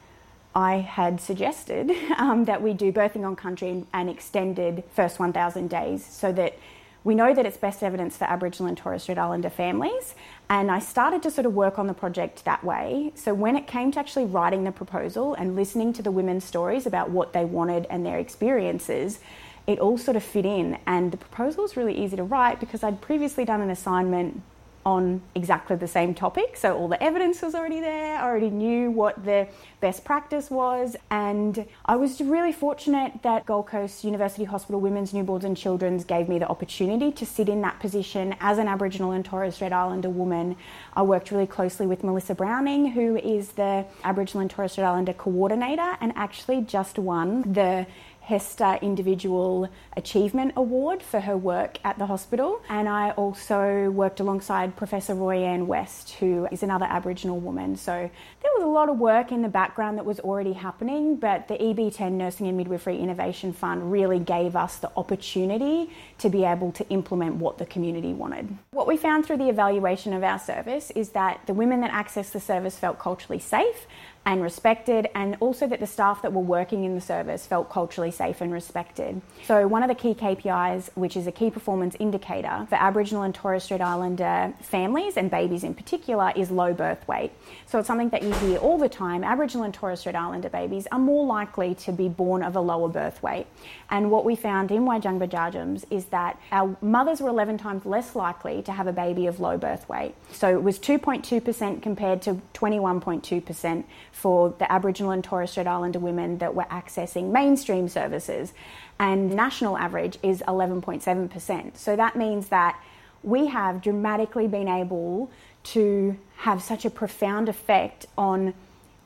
I 0.56 0.76
had 0.78 1.22
suggested 1.22 1.92
um, 2.18 2.46
that 2.46 2.62
we 2.62 2.74
do 2.74 2.92
birthing 2.92 3.26
on 3.26 3.36
country 3.36 3.86
and 3.94 4.10
extended 4.10 4.84
first 4.94 5.20
1,000 5.20 5.70
days 5.70 6.06
so 6.06 6.32
that 6.34 6.58
we 7.04 7.16
know 7.16 7.34
that 7.34 7.46
it's 7.46 7.58
best 7.58 7.82
evidence 7.82 8.18
for 8.18 8.26
Aboriginal 8.26 8.68
and 8.68 8.78
Torres 8.78 9.04
Strait 9.04 9.18
Islander 9.18 9.50
families. 9.50 10.14
And 10.50 10.70
I 10.70 10.80
started 10.80 11.24
to 11.24 11.32
sort 11.32 11.46
of 11.46 11.54
work 11.54 11.80
on 11.80 11.88
the 11.88 11.94
project 11.94 12.46
that 12.46 12.64
way. 12.64 13.12
So 13.16 13.34
when 13.34 13.56
it 13.56 13.68
came 13.68 13.92
to 13.94 14.00
actually 14.00 14.26
writing 14.26 14.64
the 14.64 14.72
proposal 14.72 15.34
and 15.34 15.56
listening 15.56 15.94
to 15.94 16.04
the 16.04 16.12
women's 16.12 16.44
stories 16.44 16.86
about 16.86 17.10
what 17.10 17.34
they 17.34 17.46
wanted 17.46 17.88
and 17.90 18.06
their 18.06 18.20
experiences, 18.20 19.20
it 19.66 19.80
all 19.80 19.98
sort 19.98 20.18
of 20.18 20.24
fit 20.24 20.46
in. 20.46 20.78
And 20.86 21.12
the 21.12 21.18
proposal 21.18 21.64
was 21.64 21.76
really 21.76 21.98
easy 21.98 22.18
to 22.18 22.24
write 22.24 22.60
because 22.60 22.84
I'd 22.84 23.02
previously 23.02 23.46
done 23.46 23.62
an 23.62 23.70
assignment 23.70 24.42
on 24.86 25.22
exactly 25.36 25.76
the 25.76 25.88
same 25.88 26.13
topic. 26.13 26.58
So 26.58 26.78
all 26.78 26.88
the 26.88 27.02
evidence 27.02 27.41
was 27.41 27.56
already 27.56 27.80
there. 27.80 28.17
I 28.17 28.24
already 28.24 28.50
knew 28.50 28.91
what 28.91 29.24
the 29.24 29.48
best 29.80 30.04
practice 30.04 30.50
was. 30.50 30.96
And 31.10 31.65
I 31.86 31.96
was 31.96 32.22
really 32.22 32.52
fortunate 32.52 33.22
that 33.24 33.46
Gold 33.46 33.67
Coast 33.67 34.04
University 34.04 34.44
Hospital 34.44 34.82
Women's, 34.82 35.13
Newborns 35.13 35.44
and 35.44 35.56
Children's 35.56 36.04
gave 36.04 36.28
me 36.28 36.39
the 36.39 36.48
opportunity 36.48 37.12
to 37.12 37.26
sit 37.26 37.50
in 37.50 37.62
that 37.62 37.80
position 37.80 38.36
as 38.39 38.58
an 38.58 38.67
Aboriginal 38.67 39.12
and 39.12 39.24
Torres 39.24 39.56
Strait 39.56 39.74
Islander 39.74 40.10
woman. 40.10 40.56
I 40.96 41.04
worked 41.04 41.32
really 41.32 41.48
closely 41.48 41.86
with 41.88 42.04
Melissa 42.04 42.36
Browning, 42.36 42.91
who 42.91 43.17
is 43.17 43.54
the 43.54 43.86
Aboriginal 44.04 44.41
and 44.41 44.50
Torres 44.50 44.74
Strait 44.74 44.86
Islander 44.86 45.13
coordinator 45.13 45.98
and 46.02 46.12
actually 46.15 46.62
just 46.62 46.98
won 46.98 47.54
the 47.54 47.86
HESTA 48.22 48.80
Individual 48.82 49.70
Achievement 49.98 50.54
Award 50.56 51.02
for 51.04 51.20
her 51.20 51.36
work 51.36 51.80
at 51.84 51.98
the 51.98 52.06
hospital. 52.06 52.62
And 52.70 52.88
I 52.88 53.12
also 53.12 53.90
worked 53.90 54.20
alongside 54.20 54.76
Professor 54.76 55.14
Roianne 55.14 55.66
West, 55.66 56.12
who 56.12 56.48
is 56.52 56.64
another 56.64 56.86
Aboriginal 56.86 57.40
woman. 57.40 57.76
So 57.76 57.92
there 57.92 58.52
was 58.56 58.64
a 58.64 58.68
lot 58.68 58.90
of 58.90 58.98
work 58.98 59.32
in 59.32 59.42
the 59.42 59.50
background 59.50 59.98
that 59.98 60.06
was 60.06 60.20
already 60.20 60.54
happening, 60.54 61.16
but 61.16 61.48
the 61.48 61.56
EB10 61.56 62.12
Nursing 62.14 62.48
and 62.48 62.58
Midwifery 62.58 63.00
Innovation 63.00 63.54
Fund 63.54 63.92
really 63.92 64.20
gave 64.20 64.56
us 64.56 64.78
the 64.78 64.92
opportunity 64.96 65.90
to 66.20 66.30
be 66.30 66.46
able 66.46 66.72
to 66.74 66.88
implement 66.90 67.36
what 67.36 67.58
the 67.58 67.66
community 67.66 68.14
wanted. 68.14 68.58
What 68.72 68.88
we 68.88 68.98
found 68.98 69.26
through 69.26 69.38
the 69.38 69.50
evaluation 69.50 70.14
of 70.14 70.24
our 70.24 70.40
service 70.40 70.92
is 70.92 71.10
that 71.10 71.42
the 71.48 71.54
women 71.54 71.82
that 71.82 71.92
accessed 71.92 72.32
the 72.32 72.40
service 72.40 72.78
felt 72.78 73.00
culturally 73.00 73.40
safe 73.40 73.88
and 74.24 74.44
respected, 74.44 75.10
and 75.16 75.36
also 75.40 75.66
that 75.66 75.80
the 75.80 75.88
staff 75.88 76.22
that 76.22 76.32
were 76.32 76.42
working 76.42 76.84
in 76.84 76.94
the 76.94 77.02
service 77.02 77.48
felt 77.48 77.70
culturally 77.72 78.12
safe 78.12 78.40
and 78.40 78.54
respected. 78.54 79.20
So, 79.48 79.68
one 79.68 79.82
of 79.82 79.90
the 79.90 79.96
key 79.96 80.14
KPIs, 80.14 80.90
which 80.94 81.18
is 81.18 81.26
a 81.26 81.32
key 81.32 81.50
performance 81.50 81.96
indicator 82.00 82.68
for 82.70 82.76
Aboriginal 82.76 83.24
and 83.24 83.34
Torres 83.34 83.64
Strait 83.64 83.82
Islander 83.82 84.54
families 84.62 85.18
and 85.18 85.32
babies 85.32 85.64
in 85.64 85.74
particular, 85.74 86.32
is 86.36 86.52
low 86.52 86.72
birth 86.72 87.08
weight. 87.08 87.32
So, 87.66 87.80
it's 87.80 87.88
something 87.88 88.10
that 88.10 88.22
you 88.22 88.32
hear 88.34 88.60
all 88.60 88.78
the 88.78 88.90
time 88.90 89.24
Aboriginal 89.24 89.66
and 89.66 89.74
Torres 89.74 90.02
Strait 90.02 90.16
Islander 90.16 90.50
babies 90.50 90.88
are 90.92 91.00
more 91.00 91.26
likely 91.26 91.74
to 91.76 91.92
be 91.92 92.08
born 92.08 92.44
of 92.44 92.56
a 92.56 92.62
lower 92.62 92.90
birth 92.90 93.24
weight. 93.24 93.48
And 93.90 94.12
what 94.12 94.24
we 94.24 94.36
found 94.36 94.70
in 94.72 94.84
Waijungbah 94.84 95.30
Jarjums 95.30 95.84
is 95.90 96.06
that 96.06 96.40
our 96.52 96.78
mothers 96.82 97.22
were 97.22 97.30
11 97.30 97.58
times 97.58 97.88
less 97.88 98.16
likely 98.16 98.62
to 98.64 98.72
have 98.72 98.86
a 98.86 98.94
baby 98.94 99.26
of 99.26 99.40
low 99.40 99.58
birth 99.58 99.90
weight. 99.90 100.14
So, 100.32 100.50
it 100.50 100.62
was 100.62 100.78
2.2% 100.78 101.82
compared 101.82 102.22
to 102.22 102.40
21.2% 102.54 103.84
for 104.12 104.54
the 104.60 104.71
Aboriginal 104.71 105.12
and 105.12 105.24
Torres 105.24 105.52
Strait 105.52 105.67
Islander 105.67 106.00
women 106.00 106.38
that 106.39 106.54
were 106.54 106.65
accessing 106.65 107.32
mainstream 107.32 107.88
services, 107.88 108.54
and 109.00 109.34
national 109.34 109.78
average 109.78 110.17
is 110.21 110.43
11.7%. 110.47 111.78
So 111.78 111.95
that 111.95 112.15
means 112.15 112.50
that 112.50 112.80
we 113.24 113.47
have 113.47 113.82
dramatically 113.82 114.47
been 114.47 114.67
able 114.67 115.32
to 115.63 116.17
have 116.38 116.62
such 116.62 116.86
a 116.86 116.89
profound 116.89 117.50
effect 117.50 118.06
on 118.17 118.54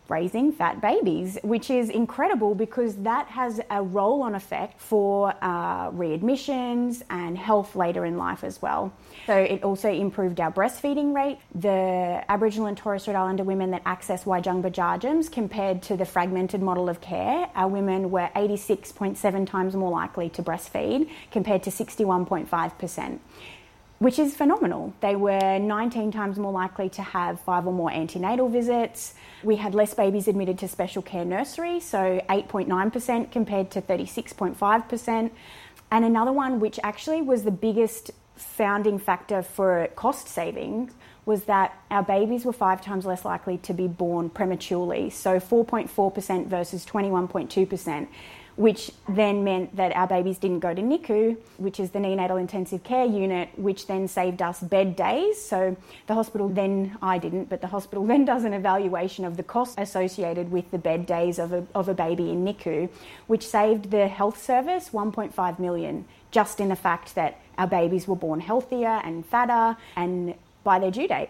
raising 0.09 0.51
fat 0.51 0.81
babies, 0.81 1.37
which 1.43 1.69
is 1.69 1.89
incredible 1.89 2.55
because 2.55 2.95
that 2.97 3.27
has 3.27 3.61
a 3.69 3.81
roll 3.81 4.21
on 4.21 4.35
effect 4.35 4.79
for 4.81 5.33
uh, 5.41 5.91
readmissions 5.91 7.03
and 7.09 7.37
health 7.37 7.75
later 7.75 8.05
in 8.05 8.17
life 8.17 8.43
as 8.43 8.61
well. 8.61 8.93
So 9.25 9.35
it 9.35 9.63
also 9.63 9.91
improved 9.91 10.39
our 10.39 10.51
breastfeeding 10.51 11.15
rate. 11.15 11.39
The 11.53 12.23
Aboriginal 12.29 12.67
and 12.67 12.77
Torres 12.77 13.03
Strait 13.03 13.15
Islander 13.15 13.43
women 13.43 13.71
that 13.71 13.81
access 13.85 14.25
Waijungbah 14.25 14.71
Jarjums 14.71 15.31
compared 15.31 15.81
to 15.83 15.97
the 15.97 16.05
fragmented 16.05 16.61
model 16.61 16.89
of 16.89 17.01
care, 17.01 17.49
our 17.55 17.67
women 17.67 18.11
were 18.11 18.29
86.7 18.35 19.47
times 19.47 19.75
more 19.75 19.91
likely 19.91 20.29
to 20.29 20.43
breastfeed 20.43 21.09
compared 21.31 21.63
to 21.63 21.69
61.5% 21.69 23.19
which 23.99 24.19
is 24.19 24.35
phenomenal. 24.35 24.93
They 24.99 25.15
were 25.15 25.59
19 25.59 26.11
times 26.11 26.37
more 26.37 26.51
likely 26.51 26.89
to 26.89 27.01
have 27.01 27.39
five 27.39 27.65
or 27.65 27.73
more 27.73 27.91
antenatal 27.91 28.49
visits. 28.49 29.13
We 29.43 29.55
had 29.55 29.73
less 29.73 29.93
babies 29.93 30.27
admitted 30.27 30.59
to 30.59 30.67
special 30.67 31.01
care 31.01 31.25
nursery, 31.25 31.79
so 31.79 32.21
8.9% 32.29 33.31
compared 33.31 33.71
to 33.71 33.81
36.5%. 33.81 35.31
And 35.91 36.05
another 36.05 36.33
one, 36.33 36.59
which 36.59 36.79
actually 36.83 37.21
was 37.21 37.43
the 37.43 37.51
biggest 37.51 38.11
founding 38.35 38.99
factor 38.99 39.41
for 39.41 39.87
cost 39.95 40.27
savings, 40.27 40.91
was 41.25 41.45
that 41.45 41.73
our 41.89 42.03
babies 42.03 42.45
were 42.45 42.53
five 42.53 42.81
times 42.81 43.05
less 43.05 43.23
likely 43.23 43.57
to 43.59 43.73
be 43.73 43.87
born 43.87 44.29
prematurely, 44.29 45.09
so 45.09 45.39
4.4% 45.39 46.47
versus 46.47 46.85
21.2% 46.85 48.07
which 48.55 48.91
then 49.09 49.43
meant 49.43 49.75
that 49.75 49.93
our 49.95 50.07
babies 50.07 50.37
didn't 50.37 50.59
go 50.59 50.73
to 50.73 50.81
NICU, 50.81 51.37
which 51.57 51.79
is 51.79 51.91
the 51.91 51.99
neonatal 51.99 52.39
intensive 52.39 52.83
care 52.83 53.05
unit, 53.05 53.49
which 53.57 53.87
then 53.87 54.07
saved 54.07 54.41
us 54.41 54.61
bed 54.61 54.95
days. 54.95 55.41
So 55.41 55.75
the 56.07 56.13
hospital 56.13 56.47
then, 56.47 56.97
I 57.01 57.17
didn't, 57.17 57.49
but 57.49 57.61
the 57.61 57.67
hospital 57.67 58.05
then 58.11 58.25
does 58.25 58.43
an 58.45 58.53
evaluation 58.53 59.25
of 59.25 59.37
the 59.37 59.43
cost 59.43 59.77
associated 59.77 60.51
with 60.51 60.71
the 60.71 60.77
bed 60.77 61.05
days 61.05 61.37
of 61.39 61.51
a, 61.51 61.65
of 61.75 61.89
a 61.89 61.93
baby 61.93 62.31
in 62.31 62.45
NICU, 62.45 62.89
which 63.27 63.45
saved 63.45 63.91
the 63.91 64.07
health 64.07 64.41
service 64.41 64.89
1.5 64.89 65.59
million 65.59 66.05
just 66.31 66.59
in 66.59 66.69
the 66.69 66.75
fact 66.75 67.15
that 67.15 67.39
our 67.57 67.67
babies 67.67 68.07
were 68.07 68.15
born 68.15 68.39
healthier 68.41 69.01
and 69.03 69.25
fatter 69.25 69.77
and 69.95 70.35
by 70.63 70.79
their 70.79 70.91
due 70.91 71.07
date. 71.07 71.29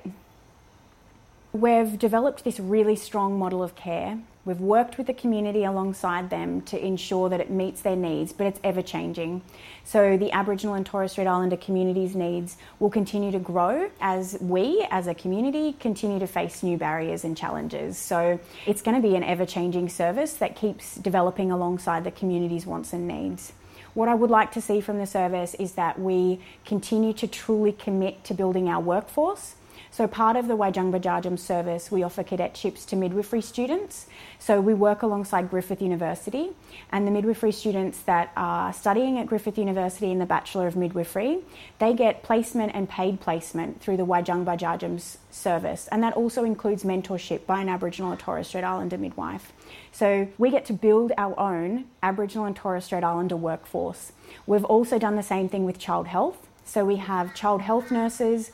We've 1.55 1.97
developed 1.97 2.43
this 2.43 2.59
really 2.59 2.97
strong 2.97 3.39
model 3.39 3.63
of 3.63 3.75
care 3.75 4.19
We've 4.45 4.61
worked 4.61 4.99
with 4.99 5.07
the 5.07 5.13
community 5.13 5.63
alongside 5.63 6.29
them 6.29 6.61
to 6.63 6.85
ensure 6.85 7.29
that 7.29 7.39
it 7.39 7.49
meets 7.49 7.81
their 7.81 7.95
needs, 7.95 8.31
but 8.31 8.45
it's 8.45 8.59
ever 8.63 8.83
changing. 8.83 9.41
So 9.83 10.17
the 10.17 10.31
Aboriginal 10.31 10.75
and 10.75 10.85
Torres 10.85 11.13
Strait 11.13 11.25
Islander 11.25 11.57
communities' 11.57 12.15
needs 12.15 12.55
will 12.79 12.91
continue 12.91 13.31
to 13.31 13.39
grow 13.39 13.89
as 13.99 14.37
we, 14.39 14.85
as 14.91 15.07
a 15.07 15.15
community, 15.15 15.73
continue 15.73 16.19
to 16.19 16.27
face 16.27 16.61
new 16.61 16.77
barriers 16.77 17.23
and 17.23 17.35
challenges. 17.35 17.97
So 17.97 18.39
it's 18.67 18.83
going 18.83 19.01
to 19.01 19.07
be 19.07 19.15
an 19.15 19.23
ever 19.23 19.47
changing 19.47 19.89
service 19.89 20.33
that 20.33 20.55
keeps 20.55 20.95
developing 20.95 21.51
alongside 21.51 22.03
the 22.03 22.11
community's 22.11 22.67
wants 22.67 22.93
and 22.93 23.07
needs. 23.07 23.51
What 23.95 24.09
I 24.09 24.13
would 24.13 24.29
like 24.29 24.51
to 24.51 24.61
see 24.61 24.79
from 24.79 24.99
the 24.99 25.07
service 25.07 25.55
is 25.55 25.71
that 25.71 25.99
we 25.99 26.39
continue 26.65 27.13
to 27.13 27.27
truly 27.27 27.71
commit 27.71 28.23
to 28.25 28.35
building 28.35 28.69
our 28.69 28.79
workforce 28.79 29.55
so, 29.95 30.07
part 30.07 30.35
of 30.35 30.49
the 30.49 30.57
Waijungbah 30.57 31.01
Jarjum 31.01 31.39
service, 31.39 31.89
we 31.89 32.03
offer 32.03 32.21
cadetships 32.21 32.85
to 32.87 32.97
midwifery 32.97 33.41
students. 33.41 34.07
So, 34.39 34.59
we 34.59 34.73
work 34.73 35.03
alongside 35.03 35.49
Griffith 35.49 35.81
University, 35.81 36.49
and 36.91 37.07
the 37.07 37.11
midwifery 37.11 37.53
students 37.53 37.99
that 38.01 38.33
are 38.35 38.73
studying 38.73 39.17
at 39.17 39.27
Griffith 39.27 39.57
University 39.57 40.11
in 40.11 40.19
the 40.19 40.25
Bachelor 40.25 40.67
of 40.67 40.75
Midwifery, 40.75 41.39
they 41.79 41.93
get 41.93 42.23
placement 42.23 42.73
and 42.75 42.89
paid 42.89 43.21
placement 43.21 43.79
through 43.79 43.95
the 43.95 44.05
Waijungbah 44.05 44.59
Jarjum's 44.59 45.17
service, 45.31 45.87
and 45.93 46.03
that 46.03 46.13
also 46.13 46.43
includes 46.43 46.83
mentorship 46.83 47.45
by 47.45 47.61
an 47.61 47.69
Aboriginal 47.69 48.11
or 48.11 48.17
Torres 48.17 48.47
Strait 48.47 48.65
Islander 48.65 48.97
midwife. 48.97 49.53
So, 49.93 50.27
we 50.37 50.51
get 50.51 50.65
to 50.65 50.73
build 50.73 51.13
our 51.17 51.39
own 51.39 51.85
Aboriginal 52.03 52.45
and 52.45 52.55
Torres 52.55 52.83
Strait 52.83 53.05
Islander 53.05 53.37
workforce. 53.37 54.11
We've 54.45 54.65
also 54.65 54.99
done 54.99 55.15
the 55.15 55.23
same 55.23 55.47
thing 55.47 55.63
with 55.63 55.79
child 55.79 56.07
health. 56.07 56.49
So, 56.65 56.83
we 56.83 56.97
have 56.97 57.33
child 57.33 57.61
health 57.61 57.91
nurses 57.91 58.51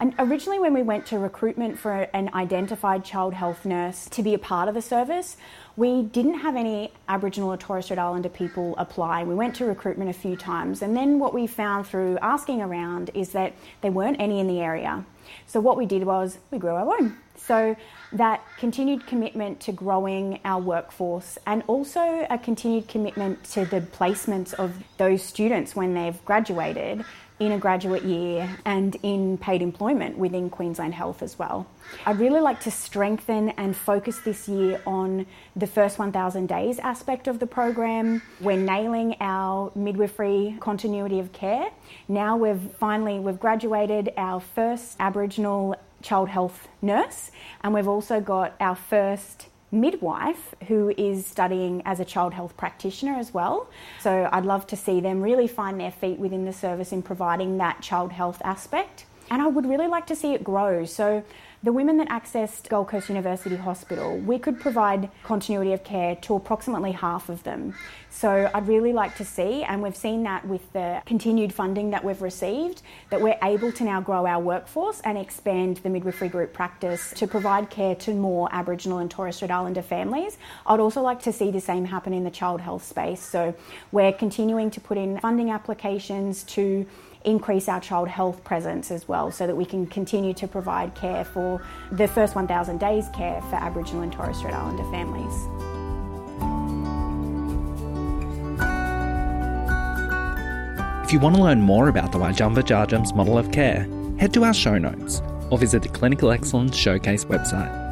and 0.00 0.14
originally, 0.18 0.60
when 0.60 0.74
we 0.74 0.82
went 0.82 1.06
to 1.06 1.18
recruitment 1.18 1.78
for 1.78 1.92
an 1.92 2.30
identified 2.32 3.04
child 3.04 3.34
health 3.34 3.64
nurse 3.64 4.08
to 4.10 4.22
be 4.22 4.32
a 4.32 4.38
part 4.38 4.68
of 4.68 4.74
the 4.74 4.82
service, 4.82 5.36
we 5.76 6.02
didn't 6.02 6.40
have 6.40 6.54
any 6.54 6.92
Aboriginal 7.08 7.52
or 7.52 7.56
Torres 7.56 7.86
Strait 7.86 7.98
Islander 7.98 8.28
people 8.28 8.76
apply. 8.78 9.24
We 9.24 9.34
went 9.34 9.56
to 9.56 9.64
recruitment 9.64 10.08
a 10.08 10.12
few 10.12 10.36
times, 10.36 10.82
and 10.82 10.96
then 10.96 11.18
what 11.18 11.34
we 11.34 11.48
found 11.48 11.86
through 11.86 12.18
asking 12.22 12.62
around 12.62 13.10
is 13.14 13.30
that 13.30 13.54
there 13.80 13.90
weren't 13.90 14.20
any 14.20 14.38
in 14.38 14.46
the 14.46 14.60
area. 14.60 15.04
So, 15.46 15.58
what 15.58 15.76
we 15.76 15.84
did 15.84 16.04
was 16.04 16.38
we 16.52 16.58
grew 16.58 16.70
our 16.70 17.00
own. 17.00 17.16
So, 17.36 17.76
that 18.12 18.42
continued 18.56 19.06
commitment 19.06 19.60
to 19.60 19.72
growing 19.72 20.38
our 20.44 20.60
workforce 20.60 21.38
and 21.46 21.62
also 21.66 22.26
a 22.30 22.38
continued 22.38 22.88
commitment 22.88 23.42
to 23.52 23.64
the 23.64 23.80
placements 23.80 24.54
of 24.54 24.74
those 24.96 25.22
students 25.22 25.74
when 25.74 25.94
they've 25.94 26.24
graduated 26.24 27.04
in 27.40 27.52
a 27.52 27.58
graduate 27.58 28.04
year 28.04 28.56
and 28.64 28.96
in 29.02 29.38
paid 29.38 29.62
employment 29.62 30.18
within 30.18 30.50
Queensland 30.50 30.94
Health 30.94 31.22
as 31.22 31.38
well. 31.38 31.66
I'd 32.04 32.18
really 32.18 32.40
like 32.40 32.60
to 32.60 32.70
strengthen 32.70 33.50
and 33.50 33.76
focus 33.76 34.18
this 34.20 34.48
year 34.48 34.80
on 34.86 35.26
the 35.54 35.66
first 35.66 35.98
1,000 35.98 36.46
days 36.46 36.78
aspect 36.78 37.28
of 37.28 37.38
the 37.38 37.46
program. 37.46 38.22
We're 38.40 38.56
nailing 38.56 39.16
our 39.20 39.70
midwifery 39.74 40.56
continuity 40.60 41.20
of 41.20 41.32
care. 41.32 41.70
Now 42.08 42.36
we've 42.36 42.60
finally 42.78 43.18
we've 43.18 43.40
graduated 43.40 44.12
our 44.16 44.40
first 44.40 44.96
Aboriginal 44.98 45.76
child 46.02 46.28
health 46.28 46.68
nurse 46.82 47.30
and 47.62 47.74
we've 47.74 47.88
also 47.88 48.20
got 48.20 48.54
our 48.60 48.76
first 48.76 49.48
midwife 49.70 50.54
who 50.66 50.90
is 50.96 51.26
studying 51.26 51.82
as 51.84 52.00
a 52.00 52.04
child 52.04 52.34
health 52.34 52.56
practitioner 52.56 53.14
as 53.14 53.34
well. 53.34 53.68
So 54.00 54.28
I'd 54.32 54.46
love 54.46 54.66
to 54.68 54.76
see 54.76 55.00
them 55.00 55.20
really 55.20 55.46
find 55.46 55.78
their 55.78 55.90
feet 55.90 56.18
within 56.18 56.44
the 56.44 56.52
service 56.52 56.92
in 56.92 57.02
providing 57.02 57.58
that 57.58 57.82
child 57.82 58.12
health 58.12 58.40
aspect. 58.44 59.04
And 59.30 59.42
I 59.42 59.46
would 59.46 59.66
really 59.66 59.88
like 59.88 60.06
to 60.06 60.16
see 60.16 60.32
it 60.32 60.42
grow. 60.42 60.84
So 60.84 61.22
the 61.62 61.72
women 61.72 61.96
that 61.96 62.08
accessed 62.08 62.68
Gold 62.68 62.88
Coast 62.88 63.08
University 63.08 63.56
Hospital, 63.56 64.16
we 64.16 64.38
could 64.38 64.60
provide 64.60 65.10
continuity 65.24 65.72
of 65.72 65.82
care 65.82 66.14
to 66.16 66.36
approximately 66.36 66.92
half 66.92 67.28
of 67.28 67.42
them. 67.42 67.74
So 68.10 68.48
I'd 68.54 68.68
really 68.68 68.92
like 68.92 69.16
to 69.16 69.24
see, 69.24 69.64
and 69.64 69.82
we've 69.82 69.96
seen 69.96 70.22
that 70.22 70.46
with 70.46 70.72
the 70.72 71.02
continued 71.04 71.52
funding 71.52 71.90
that 71.90 72.04
we've 72.04 72.22
received, 72.22 72.82
that 73.10 73.20
we're 73.20 73.38
able 73.42 73.72
to 73.72 73.84
now 73.84 74.00
grow 74.00 74.24
our 74.24 74.40
workforce 74.40 75.00
and 75.00 75.18
expand 75.18 75.78
the 75.78 75.90
midwifery 75.90 76.28
group 76.28 76.52
practice 76.52 77.12
to 77.16 77.26
provide 77.26 77.70
care 77.70 77.96
to 77.96 78.14
more 78.14 78.48
Aboriginal 78.52 78.98
and 78.98 79.10
Torres 79.10 79.36
Strait 79.36 79.50
Islander 79.50 79.82
families. 79.82 80.38
I'd 80.64 80.80
also 80.80 81.02
like 81.02 81.22
to 81.22 81.32
see 81.32 81.50
the 81.50 81.60
same 81.60 81.84
happen 81.84 82.12
in 82.12 82.22
the 82.22 82.30
child 82.30 82.60
health 82.60 82.84
space. 82.84 83.20
So 83.20 83.54
we're 83.90 84.12
continuing 84.12 84.70
to 84.70 84.80
put 84.80 84.96
in 84.96 85.18
funding 85.18 85.50
applications 85.50 86.44
to 86.44 86.86
increase 87.28 87.68
our 87.68 87.80
child 87.80 88.08
health 88.08 88.42
presence 88.44 88.90
as 88.90 89.06
well 89.06 89.30
so 89.30 89.46
that 89.46 89.56
we 89.56 89.64
can 89.64 89.86
continue 89.86 90.32
to 90.34 90.48
provide 90.48 90.94
care 90.94 91.24
for 91.24 91.62
the 91.92 92.08
first 92.08 92.34
1,000 92.34 92.78
days 92.78 93.08
care 93.14 93.40
for 93.42 93.56
Aboriginal 93.56 94.02
and 94.02 94.12
Torres 94.12 94.38
Strait 94.38 94.54
Islander 94.54 94.84
families. 94.90 95.34
If 101.04 101.12
you 101.12 101.20
want 101.20 101.36
to 101.36 101.42
learn 101.42 101.62
more 101.62 101.88
about 101.88 102.12
the 102.12 102.18
Waijungbah 102.18 102.64
Jarjum's 102.64 103.14
model 103.14 103.38
of 103.38 103.50
care, 103.50 103.88
head 104.18 104.34
to 104.34 104.44
our 104.44 104.52
show 104.52 104.76
notes 104.76 105.22
or 105.50 105.56
visit 105.56 105.82
the 105.82 105.88
Clinical 105.88 106.30
Excellence 106.30 106.76
Showcase 106.76 107.24
website. 107.24 107.87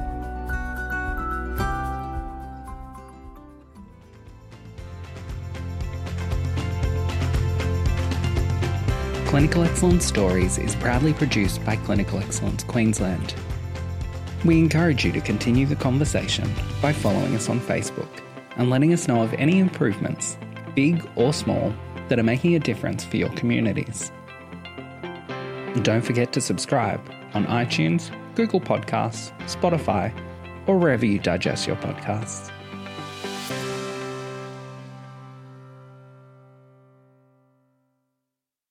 Clinical 9.36 9.64
Excellence 9.64 10.06
Stories 10.06 10.56
is 10.56 10.74
proudly 10.76 11.12
produced 11.12 11.62
by 11.62 11.76
Clinical 11.76 12.18
Excellence 12.20 12.64
Queensland. 12.64 13.34
We 14.46 14.58
encourage 14.58 15.04
you 15.04 15.12
to 15.12 15.20
continue 15.20 15.66
the 15.66 15.76
conversation 15.76 16.50
by 16.80 16.94
following 16.94 17.36
us 17.36 17.50
on 17.50 17.60
Facebook 17.60 18.08
and 18.56 18.70
letting 18.70 18.94
us 18.94 19.08
know 19.08 19.20
of 19.20 19.34
any 19.34 19.58
improvements, 19.58 20.38
big 20.74 21.06
or 21.16 21.34
small, 21.34 21.74
that 22.08 22.18
are 22.18 22.22
making 22.22 22.54
a 22.54 22.58
difference 22.58 23.04
for 23.04 23.18
your 23.18 23.28
communities. 23.34 24.10
Don't 25.82 26.00
forget 26.00 26.32
to 26.32 26.40
subscribe 26.40 27.02
on 27.34 27.44
iTunes, 27.44 28.10
Google 28.36 28.62
Podcasts, 28.62 29.38
Spotify, 29.40 30.18
or 30.66 30.78
wherever 30.78 31.04
you 31.04 31.18
digest 31.18 31.66
your 31.66 31.76
podcasts. 31.76 32.50